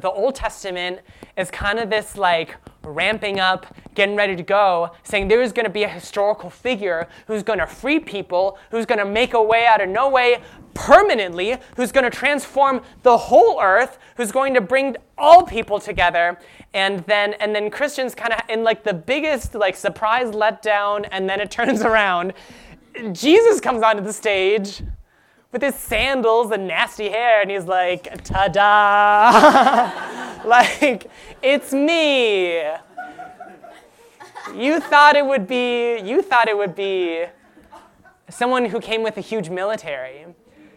the 0.00 0.10
Old 0.10 0.34
Testament 0.34 1.00
is 1.36 1.50
kind 1.50 1.78
of 1.78 1.88
this 1.88 2.16
like 2.16 2.56
ramping 2.82 3.38
up, 3.38 3.74
getting 3.94 4.16
ready 4.16 4.34
to 4.34 4.42
go, 4.42 4.90
saying 5.04 5.28
there 5.28 5.42
is 5.42 5.52
going 5.52 5.66
to 5.66 5.70
be 5.70 5.84
a 5.84 5.88
historical 5.88 6.50
figure 6.50 7.08
who's 7.26 7.42
going 7.42 7.58
to 7.58 7.66
free 7.66 8.00
people, 8.00 8.58
who's 8.70 8.86
going 8.86 8.98
to 8.98 9.04
make 9.04 9.34
a 9.34 9.42
way 9.42 9.66
out 9.66 9.80
of 9.80 9.88
no 9.88 10.08
way 10.08 10.42
permanently, 10.74 11.56
who's 11.76 11.90
going 11.90 12.04
to 12.04 12.10
transform 12.10 12.82
the 13.02 13.16
whole 13.16 13.60
earth, 13.60 13.98
who's 14.16 14.32
going 14.32 14.52
to 14.54 14.60
bring 14.60 14.96
all 15.16 15.42
people 15.42 15.80
together. 15.80 16.38
And 16.74 17.00
then, 17.06 17.34
and 17.34 17.54
then 17.54 17.70
Christians 17.70 18.14
kind 18.14 18.32
of 18.32 18.40
in 18.48 18.64
like 18.64 18.84
the 18.84 18.94
biggest 18.94 19.54
like 19.54 19.76
surprise 19.76 20.34
letdown, 20.34 21.08
and 21.10 21.28
then 21.28 21.40
it 21.40 21.50
turns 21.52 21.82
around. 21.82 22.32
Jesus 23.12 23.60
comes 23.60 23.82
onto 23.82 24.02
the 24.02 24.12
stage 24.12 24.82
with 25.52 25.62
his 25.62 25.74
sandals 25.74 26.50
and 26.50 26.66
nasty 26.66 27.08
hair, 27.08 27.40
and 27.40 27.50
he's 27.50 27.64
like, 27.64 28.22
ta 28.24 28.48
da! 28.48 30.44
like, 30.48 31.10
it's 31.42 31.72
me. 31.72 32.62
You 34.54 34.80
thought 34.80 35.16
it 35.16 35.24
would 35.24 35.46
be, 35.46 35.98
you 36.00 36.22
thought 36.22 36.48
it 36.48 36.56
would 36.56 36.74
be 36.74 37.24
someone 38.28 38.66
who 38.66 38.80
came 38.80 39.02
with 39.02 39.16
a 39.16 39.20
huge 39.20 39.48
military. 39.50 40.26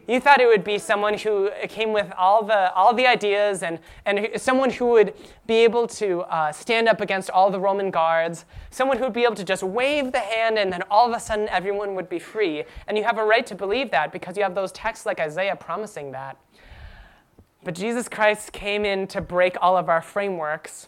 You 0.10 0.20
thought 0.20 0.42
it 0.42 0.48
would 0.48 0.64
be 0.64 0.80
someone 0.80 1.16
who 1.20 1.52
came 1.68 1.94
with 1.94 2.12
all 2.18 2.44
the, 2.44 2.74
all 2.74 2.96
the 2.96 3.06
ideas 3.06 3.62
and, 3.62 3.78
and 4.08 4.28
someone 4.38 4.72
who 4.72 4.88
would 4.88 5.14
be 5.46 5.58
able 5.58 5.86
to 5.86 6.22
uh, 6.22 6.52
stand 6.52 6.88
up 6.88 7.00
against 7.00 7.30
all 7.30 7.52
the 7.52 7.60
Roman 7.60 7.92
guards, 7.92 8.46
someone 8.72 8.98
who 8.98 9.04
would 9.04 9.14
be 9.14 9.24
able 9.24 9.36
to 9.36 9.44
just 9.44 9.62
wave 9.62 10.12
the 10.12 10.20
hand 10.20 10.58
and 10.58 10.74
then 10.74 10.82
all 10.90 11.08
of 11.08 11.16
a 11.16 11.20
sudden 11.20 11.48
everyone 11.50 11.94
would 11.94 12.10
be 12.10 12.18
free. 12.18 12.64
And 12.88 12.98
you 12.98 13.04
have 13.04 13.20
a 13.20 13.24
right 13.24 13.46
to 13.46 13.54
believe 13.54 13.92
that 13.92 14.12
because 14.12 14.36
you 14.36 14.42
have 14.42 14.56
those 14.56 14.72
texts 14.72 15.06
like 15.06 15.20
Isaiah 15.20 15.56
promising 15.56 16.12
that. 16.14 16.38
But 17.64 17.76
Jesus 17.76 18.10
Christ 18.10 18.52
came 18.52 18.86
in 18.86 19.06
to 19.10 19.22
break 19.22 19.58
all 19.62 19.78
of 19.78 19.90
our 19.90 20.02
frameworks 20.02 20.88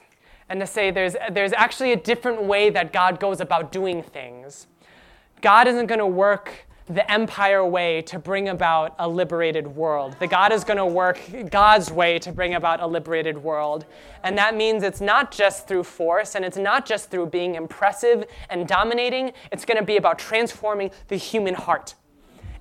and 0.50 0.60
to 0.60 0.66
say 0.66 0.90
there's, 0.90 1.16
there's 1.32 1.54
actually 1.54 1.92
a 1.92 1.96
different 1.96 2.42
way 2.42 2.72
that 2.72 2.92
God 2.92 3.20
goes 3.20 3.40
about 3.40 3.72
doing 3.72 4.02
things. 4.02 4.66
God 5.42 5.68
isn't 5.68 5.86
going 5.86 6.00
to 6.00 6.08
work 6.08 6.66
the 6.88 7.10
empire 7.10 7.66
way 7.66 8.02
to 8.02 8.20
bring 8.20 8.50
about 8.50 8.96
a 9.00 9.08
liberated 9.08 9.68
world. 9.68 10.16
That 10.20 10.30
God 10.30 10.52
is 10.52 10.64
going 10.64 10.78
to 10.78 10.86
work 10.86 11.20
God's 11.50 11.92
way 11.92 12.20
to 12.20 12.32
bring 12.32 12.56
about 12.56 12.82
a 12.82 12.88
liberated 12.88 13.38
world. 13.38 13.86
And 14.24 14.38
that 14.38 14.56
means 14.56 14.84
it's 14.84 15.02
not 15.02 15.32
just 15.32 15.68
through 15.68 15.84
force 15.84 16.36
and 16.36 16.44
it's 16.44 16.58
not 16.58 16.86
just 16.86 17.10
through 17.10 17.28
being 17.28 17.56
impressive 17.56 18.26
and 18.50 18.68
dominating. 18.68 19.32
It's 19.52 19.66
going 19.66 19.78
to 19.78 19.86
be 19.86 19.98
about 19.98 20.20
transforming 20.20 20.92
the 21.08 21.16
human 21.16 21.54
heart. 21.54 21.96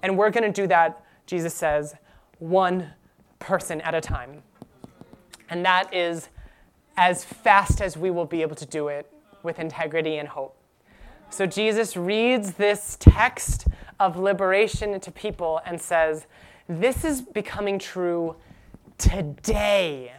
And 0.02 0.16
we're 0.16 0.30
going 0.30 0.50
to 0.50 0.62
do 0.62 0.66
that, 0.68 1.04
Jesus 1.26 1.54
says, 1.54 1.94
one 2.38 2.90
person 3.38 3.80
at 3.80 3.94
a 3.94 4.00
time. 4.00 4.42
And 5.48 5.64
that 5.64 5.92
is 5.92 6.28
as 6.96 7.24
fast 7.24 7.80
as 7.80 7.96
we 7.96 8.10
will 8.10 8.26
be 8.26 8.42
able 8.42 8.56
to 8.56 8.66
do 8.66 8.88
it 8.88 9.10
with 9.42 9.58
integrity 9.58 10.18
and 10.18 10.28
hope. 10.28 10.59
So 11.30 11.46
Jesus 11.46 11.96
reads 11.96 12.54
this 12.54 12.96
text 12.98 13.68
of 14.00 14.16
liberation 14.16 14.98
to 14.98 15.10
people 15.12 15.60
and 15.64 15.80
says, 15.80 16.26
This 16.68 17.04
is 17.04 17.22
becoming 17.22 17.78
true 17.78 18.36
today. 18.98 20.12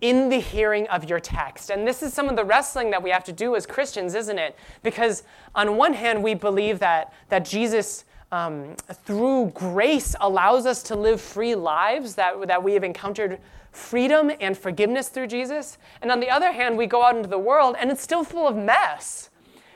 in 0.00 0.28
the 0.28 0.38
hearing 0.40 0.86
of 0.88 1.08
your 1.08 1.18
text. 1.18 1.70
And 1.70 1.86
this 1.88 2.02
is 2.02 2.12
some 2.12 2.28
of 2.28 2.36
the 2.36 2.44
wrestling 2.44 2.90
that 2.90 3.02
we 3.02 3.08
have 3.08 3.24
to 3.24 3.32
do 3.32 3.56
as 3.56 3.64
Christians, 3.64 4.14
isn't 4.14 4.38
it? 4.38 4.54
Because 4.82 5.22
on 5.54 5.78
one 5.78 5.94
hand, 5.94 6.22
we 6.22 6.34
believe 6.34 6.78
that, 6.80 7.14
that 7.30 7.42
Jesus, 7.46 8.04
um, 8.30 8.74
through 9.06 9.52
grace, 9.54 10.14
allows 10.20 10.66
us 10.66 10.82
to 10.84 10.94
live 10.94 11.22
free 11.22 11.54
lives, 11.54 12.16
that, 12.16 12.34
that 12.48 12.62
we 12.62 12.74
have 12.74 12.84
encountered 12.84 13.38
freedom 13.72 14.30
and 14.40 14.58
forgiveness 14.58 15.08
through 15.08 15.28
Jesus. 15.28 15.78
And 16.02 16.12
on 16.12 16.20
the 16.20 16.28
other 16.28 16.52
hand, 16.52 16.76
we 16.76 16.86
go 16.86 17.02
out 17.02 17.16
into 17.16 17.28
the 17.30 17.38
world 17.38 17.74
and 17.78 17.90
it's 17.90 18.02
still 18.02 18.24
full 18.24 18.46
of 18.46 18.56
mess. 18.56 19.30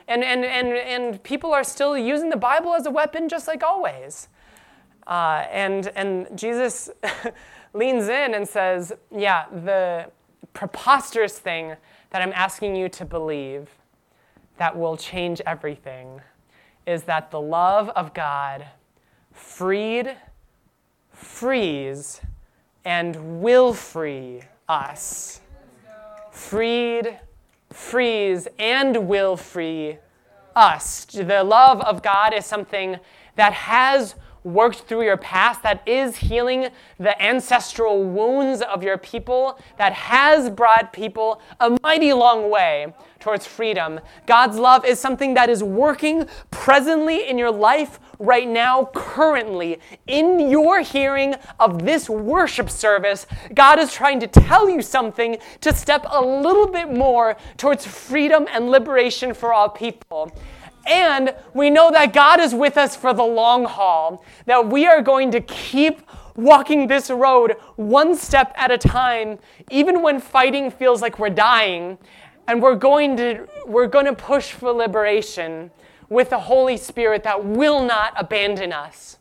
And, 0.09 0.23
and, 0.23 0.43
and, 0.43 0.69
and 0.69 1.23
people 1.23 1.53
are 1.53 1.63
still 1.63 1.95
using 1.95 2.29
the 2.29 2.37
Bible 2.37 2.73
as 2.73 2.87
a 2.87 2.91
weapon 2.91 3.29
just 3.29 3.47
like 3.47 3.61
always. 3.63 4.27
Uh, 5.05 5.45
and, 5.51 5.91
and 5.95 6.27
Jesus 6.35 6.89
leans 7.73 8.09
in 8.09 8.33
and 8.33 8.47
says, 8.47 8.91
Yeah, 9.15 9.45
the 9.49 10.11
preposterous 10.53 11.37
thing 11.37 11.75
that 12.09 12.23
I'm 12.23 12.33
asking 12.33 12.75
you 12.75 12.89
to 12.89 13.05
believe 13.05 13.69
that 14.57 14.75
will 14.75 14.97
change 14.97 15.41
everything 15.45 16.21
is 16.87 17.03
that 17.03 17.29
the 17.29 17.39
love 17.39 17.89
of 17.89 18.15
God 18.15 18.65
freed, 19.31 20.17
frees, 21.13 22.19
and 22.83 23.41
will 23.41 23.75
free 23.75 24.41
us. 24.67 25.41
Freed, 26.31 27.19
frees, 27.71 28.47
and 28.57 29.07
will 29.07 29.37
free 29.37 29.97
us. 30.55 31.05
The 31.05 31.43
love 31.43 31.81
of 31.81 32.01
God 32.01 32.33
is 32.33 32.45
something 32.45 32.97
that 33.39 33.53
has 33.53 34.15
worked 34.43 34.79
through 34.81 35.03
your 35.03 35.17
past, 35.17 35.63
that 35.63 35.81
is 35.87 36.17
healing 36.17 36.67
the 36.97 37.21
ancestral 37.21 38.03
wounds 38.03 38.61
of 38.61 38.83
your 38.83 38.97
people, 38.97 39.59
that 39.77 39.93
has 39.93 40.49
brought 40.49 40.91
people 40.91 41.41
a 41.59 41.77
mighty 41.81 42.11
long 42.13 42.49
way 42.49 42.93
towards 43.19 43.45
freedom. 43.45 43.99
God's 44.25 44.57
love 44.57 44.85
is 44.85 44.99
something 44.99 45.33
that 45.35 45.49
is 45.49 45.63
working 45.63 46.25
presently 46.51 47.29
in 47.29 47.37
your 47.37 47.51
life 47.51 47.99
right 48.17 48.47
now, 48.47 48.89
currently. 48.93 49.79
In 50.07 50.49
your 50.49 50.81
hearing 50.81 51.35
of 51.59 51.85
this 51.85 52.09
worship 52.09 52.69
service, 52.69 53.25
God 53.53 53.79
is 53.79 53.93
trying 53.93 54.19
to 54.21 54.27
tell 54.27 54.69
you 54.69 54.81
something 54.81 55.37
to 55.61 55.73
step 55.73 56.05
a 56.09 56.21
little 56.21 56.67
bit 56.67 56.91
more 56.91 57.37
towards 57.57 57.85
freedom 57.85 58.47
and 58.51 58.69
liberation 58.69 59.33
for 59.33 59.53
all 59.53 59.69
people. 59.69 60.31
And 60.89 61.35
we 61.53 61.69
know 61.69 61.91
that 61.91 62.13
God 62.13 62.39
is 62.39 62.55
with 62.55 62.75
us 62.75 62.95
for 62.95 63.13
the 63.13 63.23
long 63.23 63.65
haul, 63.65 64.25
that 64.47 64.67
we 64.67 64.87
are 64.87 65.03
going 65.03 65.29
to 65.31 65.39
keep 65.41 66.01
walking 66.35 66.87
this 66.87 67.11
road 67.11 67.57
one 67.75 68.15
step 68.15 68.51
at 68.55 68.71
a 68.71 68.77
time, 68.77 69.37
even 69.69 70.01
when 70.01 70.19
fighting 70.19 70.71
feels 70.71 71.01
like 71.01 71.19
we're 71.19 71.29
dying. 71.29 71.99
And 72.47 72.61
we're 72.63 72.75
going 72.75 73.15
to, 73.17 73.47
we're 73.67 73.87
going 73.87 74.05
to 74.05 74.15
push 74.15 74.51
for 74.51 74.71
liberation 74.71 75.69
with 76.09 76.31
the 76.31 76.39
Holy 76.39 76.77
Spirit 76.77 77.21
that 77.23 77.45
will 77.45 77.85
not 77.85 78.13
abandon 78.17 78.73
us. 78.73 79.17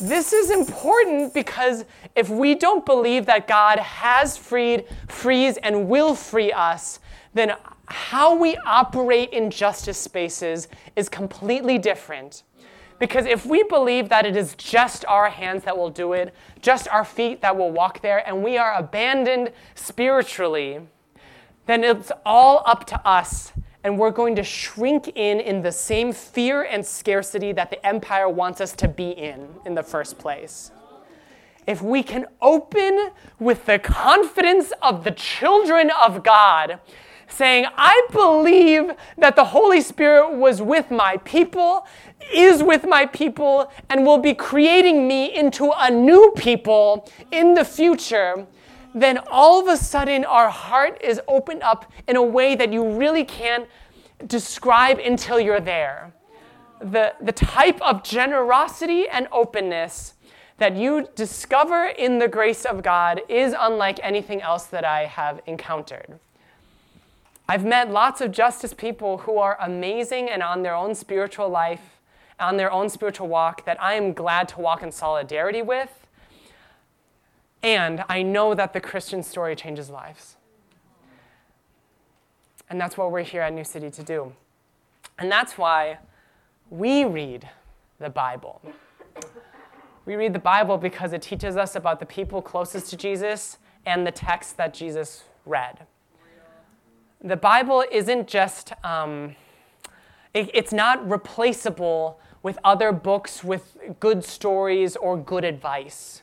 This 0.00 0.32
is 0.32 0.50
important 0.50 1.34
because 1.34 1.84
if 2.14 2.28
we 2.28 2.54
don't 2.54 2.86
believe 2.86 3.26
that 3.26 3.48
God 3.48 3.78
has 3.80 4.36
freed, 4.36 4.84
frees, 5.08 5.56
and 5.56 5.88
will 5.88 6.14
free 6.14 6.52
us, 6.52 7.00
then 7.34 7.52
how 7.92 8.34
we 8.34 8.56
operate 8.66 9.30
in 9.30 9.50
justice 9.50 9.98
spaces 9.98 10.68
is 10.96 11.08
completely 11.08 11.78
different. 11.78 12.42
Because 12.98 13.26
if 13.26 13.44
we 13.44 13.62
believe 13.64 14.08
that 14.08 14.24
it 14.24 14.36
is 14.36 14.54
just 14.54 15.04
our 15.06 15.28
hands 15.28 15.64
that 15.64 15.76
will 15.76 15.90
do 15.90 16.12
it, 16.12 16.32
just 16.60 16.88
our 16.88 17.04
feet 17.04 17.40
that 17.42 17.56
will 17.56 17.70
walk 17.70 18.00
there, 18.00 18.26
and 18.26 18.42
we 18.42 18.56
are 18.56 18.74
abandoned 18.74 19.50
spiritually, 19.74 20.80
then 21.66 21.84
it's 21.84 22.12
all 22.24 22.62
up 22.64 22.86
to 22.86 23.08
us, 23.08 23.52
and 23.84 23.98
we're 23.98 24.10
going 24.10 24.36
to 24.36 24.44
shrink 24.44 25.08
in 25.16 25.40
in 25.40 25.62
the 25.62 25.72
same 25.72 26.12
fear 26.12 26.62
and 26.62 26.86
scarcity 26.86 27.52
that 27.52 27.70
the 27.70 27.84
empire 27.84 28.28
wants 28.28 28.60
us 28.60 28.72
to 28.74 28.88
be 28.88 29.10
in 29.10 29.48
in 29.66 29.74
the 29.74 29.82
first 29.82 30.18
place. 30.18 30.70
If 31.66 31.82
we 31.82 32.02
can 32.02 32.26
open 32.40 33.10
with 33.38 33.66
the 33.66 33.78
confidence 33.78 34.72
of 34.80 35.04
the 35.04 35.10
children 35.12 35.90
of 36.00 36.22
God, 36.22 36.80
saying, 37.32 37.66
I 37.76 38.08
believe 38.12 38.92
that 39.18 39.36
the 39.36 39.44
Holy 39.44 39.80
Spirit 39.80 40.34
was 40.34 40.60
with 40.60 40.90
my 40.90 41.16
people, 41.18 41.86
is 42.32 42.62
with 42.62 42.84
my 42.84 43.06
people, 43.06 43.72
and 43.88 44.04
will 44.04 44.18
be 44.18 44.34
creating 44.34 45.08
me 45.08 45.34
into 45.34 45.72
a 45.76 45.90
new 45.90 46.32
people 46.36 47.08
in 47.30 47.54
the 47.54 47.64
future, 47.64 48.46
then 48.94 49.18
all 49.30 49.60
of 49.60 49.68
a 49.68 49.76
sudden 49.76 50.24
our 50.24 50.50
heart 50.50 51.00
is 51.02 51.20
opened 51.26 51.62
up 51.62 51.90
in 52.06 52.16
a 52.16 52.22
way 52.22 52.54
that 52.54 52.72
you 52.72 52.86
really 52.92 53.24
can't 53.24 53.66
describe 54.26 54.98
until 54.98 55.40
you're 55.40 55.60
there. 55.60 56.12
The, 56.80 57.14
the 57.20 57.32
type 57.32 57.80
of 57.80 58.02
generosity 58.02 59.08
and 59.08 59.26
openness 59.32 60.14
that 60.58 60.76
you 60.76 61.08
discover 61.14 61.86
in 61.86 62.18
the 62.18 62.28
grace 62.28 62.64
of 62.64 62.82
God 62.82 63.22
is 63.28 63.54
unlike 63.58 63.98
anything 64.02 64.42
else 64.42 64.66
that 64.66 64.84
I 64.84 65.06
have 65.06 65.40
encountered. 65.46 66.18
I've 67.48 67.64
met 67.64 67.90
lots 67.90 68.20
of 68.20 68.30
justice 68.30 68.72
people 68.72 69.18
who 69.18 69.38
are 69.38 69.56
amazing 69.60 70.30
and 70.30 70.42
on 70.42 70.62
their 70.62 70.74
own 70.74 70.94
spiritual 70.94 71.48
life, 71.48 71.98
on 72.38 72.56
their 72.56 72.70
own 72.70 72.88
spiritual 72.88 73.28
walk, 73.28 73.64
that 73.64 73.82
I 73.82 73.94
am 73.94 74.12
glad 74.12 74.48
to 74.50 74.60
walk 74.60 74.82
in 74.82 74.92
solidarity 74.92 75.62
with. 75.62 76.06
And 77.62 78.04
I 78.08 78.22
know 78.22 78.54
that 78.54 78.72
the 78.72 78.80
Christian 78.80 79.22
story 79.22 79.54
changes 79.56 79.90
lives. 79.90 80.36
And 82.70 82.80
that's 82.80 82.96
what 82.96 83.12
we're 83.12 83.22
here 83.22 83.42
at 83.42 83.52
New 83.52 83.64
City 83.64 83.90
to 83.90 84.02
do. 84.02 84.32
And 85.18 85.30
that's 85.30 85.58
why 85.58 85.98
we 86.70 87.04
read 87.04 87.48
the 87.98 88.08
Bible. 88.08 88.62
We 90.06 90.14
read 90.16 90.32
the 90.32 90.38
Bible 90.38 90.78
because 90.78 91.12
it 91.12 91.22
teaches 91.22 91.56
us 91.56 91.76
about 91.76 92.00
the 92.00 92.06
people 92.06 92.40
closest 92.40 92.90
to 92.90 92.96
Jesus 92.96 93.58
and 93.84 94.06
the 94.06 94.10
text 94.10 94.56
that 94.56 94.72
Jesus 94.74 95.24
read 95.44 95.86
the 97.22 97.36
Bible 97.36 97.84
isn't 97.90 98.26
just, 98.26 98.72
um, 98.84 99.36
it, 100.34 100.50
it's 100.52 100.72
not 100.72 101.08
replaceable 101.08 102.18
with 102.42 102.58
other 102.64 102.90
books 102.90 103.44
with 103.44 103.76
good 104.00 104.24
stories 104.24 104.96
or 104.96 105.16
good 105.16 105.44
advice. 105.44 106.22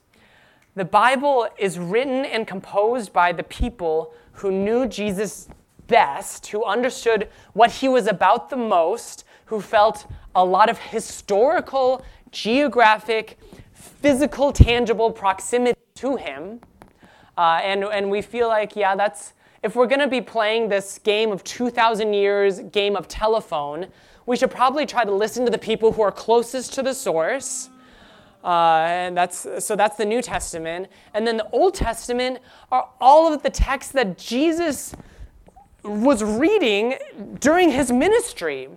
The 0.75 0.85
Bible 0.85 1.47
is 1.57 1.79
written 1.79 2.25
and 2.25 2.45
composed 2.45 3.13
by 3.13 3.31
the 3.31 3.43
people 3.43 4.13
who 4.33 4.51
knew 4.51 4.87
Jesus 4.87 5.47
best, 5.87 6.47
who 6.47 6.63
understood 6.65 7.29
what 7.53 7.71
he 7.71 7.87
was 7.89 8.07
about 8.07 8.49
the 8.49 8.57
most, 8.57 9.23
who 9.45 9.61
felt 9.61 10.05
a 10.35 10.43
lot 10.43 10.69
of 10.69 10.77
historical, 10.77 12.05
geographic, 12.31 13.39
physical, 13.73 14.51
tangible 14.51 15.11
proximity 15.11 15.79
to 15.95 16.17
him. 16.17 16.59
Uh, 17.37 17.59
and, 17.63 17.83
and 17.85 18.11
we 18.11 18.21
feel 18.21 18.47
like, 18.47 18.75
yeah, 18.75 18.95
that's, 18.95 19.33
if 19.63 19.75
we're 19.75 19.87
going 19.87 19.99
to 19.99 20.07
be 20.07 20.21
playing 20.21 20.69
this 20.69 20.99
game 20.99 21.31
of 21.31 21.43
2,000 21.43 22.13
years 22.13 22.59
game 22.71 22.95
of 22.95 23.07
telephone, 23.07 23.87
we 24.25 24.37
should 24.37 24.51
probably 24.51 24.85
try 24.85 25.03
to 25.03 25.11
listen 25.11 25.43
to 25.45 25.51
the 25.51 25.57
people 25.57 25.91
who 25.91 26.01
are 26.01 26.11
closest 26.11 26.73
to 26.73 26.83
the 26.83 26.93
source. 26.93 27.69
Uh, 28.43 28.85
and 28.87 29.17
that's 29.17 29.45
so 29.59 29.75
that's 29.75 29.97
the 29.97 30.05
New 30.05 30.21
Testament, 30.21 30.87
and 31.13 31.27
then 31.27 31.35
the 31.35 31.49
Old 31.51 31.73
Testament 31.73 32.39
are 32.71 32.87
all 33.01 33.33
of 33.33 33.43
the 33.43 33.49
texts 33.49 33.91
that 33.91 34.17
Jesus 34.17 34.95
was 35.83 36.23
reading 36.23 36.95
during 37.39 37.69
his 37.69 37.91
ministry. 37.91 38.69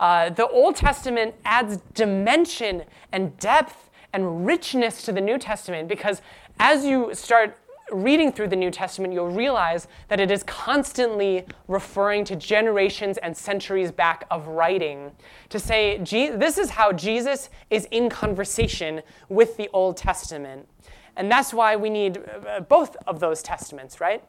Uh, 0.00 0.30
the 0.30 0.48
Old 0.48 0.76
Testament 0.76 1.34
adds 1.44 1.76
dimension 1.92 2.84
and 3.12 3.36
depth 3.36 3.90
and 4.14 4.46
richness 4.46 5.02
to 5.02 5.12
the 5.12 5.20
New 5.20 5.38
Testament 5.38 5.88
because 5.88 6.22
as 6.58 6.84
you 6.84 7.14
start 7.14 7.58
reading 7.92 8.32
through 8.32 8.48
the 8.48 8.56
New 8.56 8.70
Testament, 8.70 9.12
you'll 9.12 9.30
realize 9.30 9.86
that 10.08 10.20
it 10.20 10.30
is 10.30 10.42
constantly 10.42 11.44
referring 11.68 12.24
to 12.24 12.36
generations 12.36 13.18
and 13.18 13.36
centuries 13.36 13.92
back 13.92 14.26
of 14.30 14.46
writing 14.48 15.12
to 15.50 15.58
say, 15.58 15.98
this 15.98 16.58
is 16.58 16.70
how 16.70 16.92
Jesus 16.92 17.50
is 17.70 17.86
in 17.90 18.08
conversation 18.08 19.02
with 19.28 19.56
the 19.56 19.68
Old 19.72 19.96
Testament. 19.96 20.68
And 21.16 21.30
that's 21.30 21.52
why 21.52 21.76
we 21.76 21.90
need 21.90 22.18
uh, 22.18 22.60
both 22.60 22.96
of 23.06 23.20
those 23.20 23.42
testaments, 23.42 24.00
right? 24.00 24.24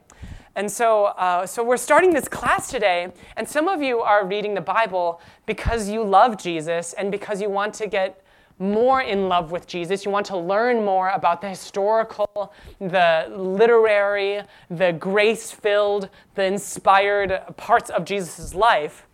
And 0.55 0.71
so, 0.71 1.05
uh, 1.05 1.45
so 1.47 1.63
we're 1.63 1.77
starting 1.77 2.13
this 2.13 2.27
class 2.27 2.69
today, 2.69 3.11
and 3.37 3.47
some 3.47 3.67
of 3.67 3.81
you 3.81 4.01
are 4.01 4.25
reading 4.25 4.53
the 4.53 4.61
Bible 4.61 5.19
because 5.45 5.89
you 5.89 6.03
love 6.03 6.37
Jesus 6.37 6.93
and 6.93 7.11
because 7.11 7.41
you 7.41 7.49
want 7.49 7.73
to 7.75 7.87
get 7.87 8.22
more 8.59 9.01
in 9.01 9.27
love 9.27 9.51
with 9.51 9.67
Jesus. 9.67 10.05
You 10.05 10.11
want 10.11 10.25
to 10.27 10.37
learn 10.37 10.85
more 10.85 11.09
about 11.09 11.41
the 11.41 11.49
historical, 11.49 12.53
the 12.79 13.27
literary, 13.29 14.41
the 14.69 14.93
grace 14.93 15.51
filled, 15.51 16.09
the 16.35 16.43
inspired 16.43 17.41
parts 17.57 17.89
of 17.89 18.05
Jesus' 18.05 18.53
life. 18.53 19.07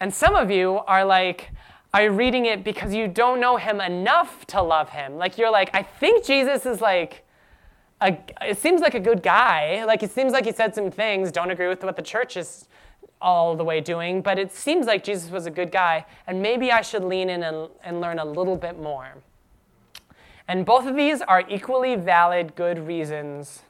And 0.00 0.12
some 0.12 0.34
of 0.34 0.50
you 0.50 0.78
are 0.86 1.04
like, 1.04 1.50
are 1.94 2.10
reading 2.10 2.46
it 2.46 2.64
because 2.64 2.94
you 2.94 3.06
don't 3.06 3.40
know 3.40 3.56
him 3.56 3.80
enough 3.80 4.46
to 4.48 4.62
love 4.62 4.90
him? 4.90 5.16
Like, 5.16 5.36
you're 5.36 5.50
like, 5.50 5.70
I 5.74 5.82
think 5.82 6.24
Jesus 6.24 6.64
is 6.64 6.80
like 6.80 7.24
a, 8.00 8.16
it 8.40 8.58
seems 8.58 8.80
like 8.80 8.94
a 8.94 9.00
good 9.00 9.22
guy. 9.22 9.84
Like, 9.84 10.02
it 10.02 10.10
seems 10.10 10.32
like 10.32 10.44
he 10.44 10.52
said 10.52 10.74
some 10.74 10.90
things, 10.90 11.30
don't 11.30 11.50
agree 11.50 11.68
with 11.68 11.84
what 11.84 11.96
the 11.96 12.02
church 12.02 12.36
is 12.36 12.66
all 13.22 13.56
the 13.56 13.64
way 13.64 13.80
doing, 13.80 14.20
but 14.20 14.38
it 14.38 14.52
seems 14.52 14.86
like 14.86 15.04
Jesus 15.04 15.30
was 15.30 15.46
a 15.46 15.50
good 15.50 15.70
guy, 15.70 16.04
and 16.26 16.42
maybe 16.42 16.72
I 16.72 16.82
should 16.82 17.04
lean 17.04 17.30
in 17.30 17.42
and, 17.42 17.68
and 17.84 18.00
learn 18.00 18.18
a 18.18 18.24
little 18.24 18.56
bit 18.56 18.78
more. 18.78 19.14
And 20.48 20.66
both 20.66 20.86
of 20.86 20.96
these 20.96 21.22
are 21.22 21.44
equally 21.48 21.94
valid, 21.94 22.54
good 22.56 22.86
reasons 22.86 23.62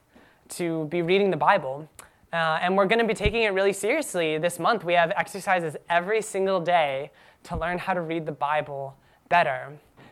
to 0.48 0.86
be 0.86 1.02
reading 1.02 1.30
the 1.30 1.36
Bible. 1.36 1.88
Uh, 2.32 2.58
and 2.62 2.76
we're 2.76 2.86
going 2.86 2.98
to 2.98 3.06
be 3.06 3.14
taking 3.14 3.42
it 3.42 3.50
really 3.50 3.74
seriously 3.74 4.38
this 4.38 4.58
month. 4.58 4.84
We 4.84 4.94
have 4.94 5.12
exercises 5.12 5.76
every 5.90 6.22
single 6.22 6.60
day 6.60 7.10
to 7.44 7.56
learn 7.56 7.78
how 7.78 7.92
to 7.92 8.00
read 8.00 8.24
the 8.24 8.32
Bible 8.32 8.96
better. 9.28 9.68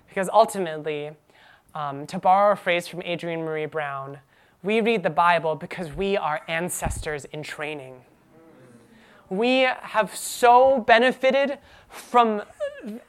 Because 0.08 0.28
ultimately, 0.32 1.12
um, 1.74 2.06
to 2.08 2.18
borrow 2.18 2.52
a 2.52 2.56
phrase 2.56 2.86
from 2.86 3.00
Adrienne 3.02 3.40
Maree 3.40 3.70
Brown, 3.70 4.18
we 4.62 4.82
read 4.82 5.02
the 5.02 5.10
Bible 5.10 5.54
because 5.54 5.94
we 5.94 6.16
are 6.16 6.42
ancestors 6.46 7.24
in 7.26 7.42
training. 7.42 8.02
We 9.30 9.60
have 9.60 10.14
so 10.16 10.80
benefited 10.80 11.58
from 11.90 12.42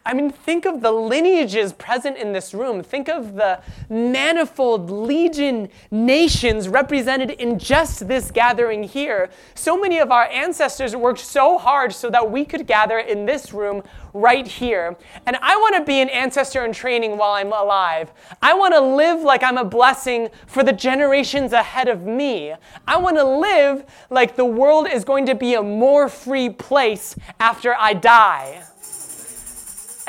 I 0.05 0.13
mean, 0.13 0.31
think 0.31 0.65
of 0.65 0.81
the 0.81 0.91
lineages 0.91 1.71
present 1.71 2.17
in 2.17 2.33
this 2.33 2.53
room. 2.53 2.83
Think 2.83 3.07
of 3.07 3.35
the 3.35 3.61
manifold 3.89 4.89
legion 4.89 5.69
nations 5.89 6.67
represented 6.67 7.31
in 7.31 7.57
just 7.57 8.07
this 8.07 8.31
gathering 8.31 8.83
here. 8.83 9.29
So 9.55 9.79
many 9.79 9.99
of 9.99 10.11
our 10.11 10.25
ancestors 10.25 10.93
worked 10.93 11.19
so 11.19 11.57
hard 11.57 11.93
so 11.93 12.09
that 12.09 12.29
we 12.29 12.43
could 12.43 12.67
gather 12.67 12.99
in 12.99 13.25
this 13.25 13.53
room 13.53 13.83
right 14.13 14.45
here. 14.45 14.97
And 15.25 15.37
I 15.37 15.55
want 15.55 15.75
to 15.77 15.85
be 15.85 16.01
an 16.01 16.09
ancestor 16.09 16.65
in 16.65 16.73
training 16.73 17.17
while 17.17 17.31
I'm 17.31 17.53
alive. 17.53 18.11
I 18.41 18.53
want 18.53 18.73
to 18.73 18.81
live 18.81 19.21
like 19.21 19.41
I'm 19.41 19.57
a 19.57 19.63
blessing 19.63 20.27
for 20.47 20.63
the 20.63 20.73
generations 20.73 21.53
ahead 21.53 21.87
of 21.87 22.03
me. 22.03 22.53
I 22.85 22.97
want 22.97 23.15
to 23.15 23.23
live 23.23 23.85
like 24.09 24.35
the 24.35 24.45
world 24.45 24.89
is 24.91 25.05
going 25.05 25.27
to 25.27 25.35
be 25.35 25.53
a 25.53 25.63
more 25.63 26.09
free 26.09 26.49
place 26.49 27.15
after 27.39 27.73
I 27.73 27.93
die. 27.93 28.63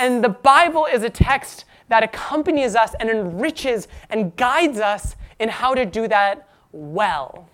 And 0.03 0.25
the 0.25 0.31
Bible 0.31 0.89
is 0.93 1.05
a 1.05 1.11
text 1.11 1.65
that 1.87 2.03
accompanies 2.03 2.75
us 2.75 2.93
and 2.99 3.09
enriches 3.09 3.87
and 4.11 4.35
guides 4.35 4.81
us 4.81 5.15
in 5.39 5.49
how 5.49 5.77
to 5.77 5.87
do 5.87 6.09
that 6.09 6.49
well. 6.73 7.49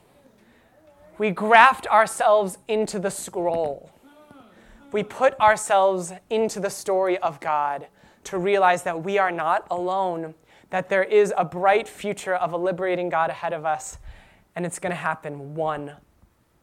We 1.18 1.30
graft 1.30 1.86
ourselves 1.88 2.56
into 2.66 2.98
the 2.98 3.10
scroll. 3.10 3.90
We 4.92 5.02
put 5.02 5.38
ourselves 5.38 6.14
into 6.30 6.58
the 6.58 6.70
story 6.70 7.18
of 7.18 7.38
God 7.38 7.88
to 8.24 8.38
realize 8.38 8.82
that 8.84 9.04
we 9.04 9.18
are 9.18 9.30
not 9.30 9.66
alone, 9.70 10.34
that 10.70 10.88
there 10.88 11.04
is 11.04 11.34
a 11.36 11.44
bright 11.44 11.86
future 11.86 12.34
of 12.34 12.54
a 12.54 12.56
liberating 12.56 13.10
God 13.10 13.28
ahead 13.28 13.52
of 13.52 13.66
us, 13.66 13.98
and 14.56 14.64
it's 14.64 14.78
going 14.78 14.92
to 14.92 14.96
happen 14.96 15.54
one 15.54 15.92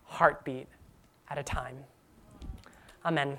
heartbeat 0.06 0.66
at 1.30 1.38
a 1.38 1.44
time. 1.44 1.78
Amen. 3.06 3.38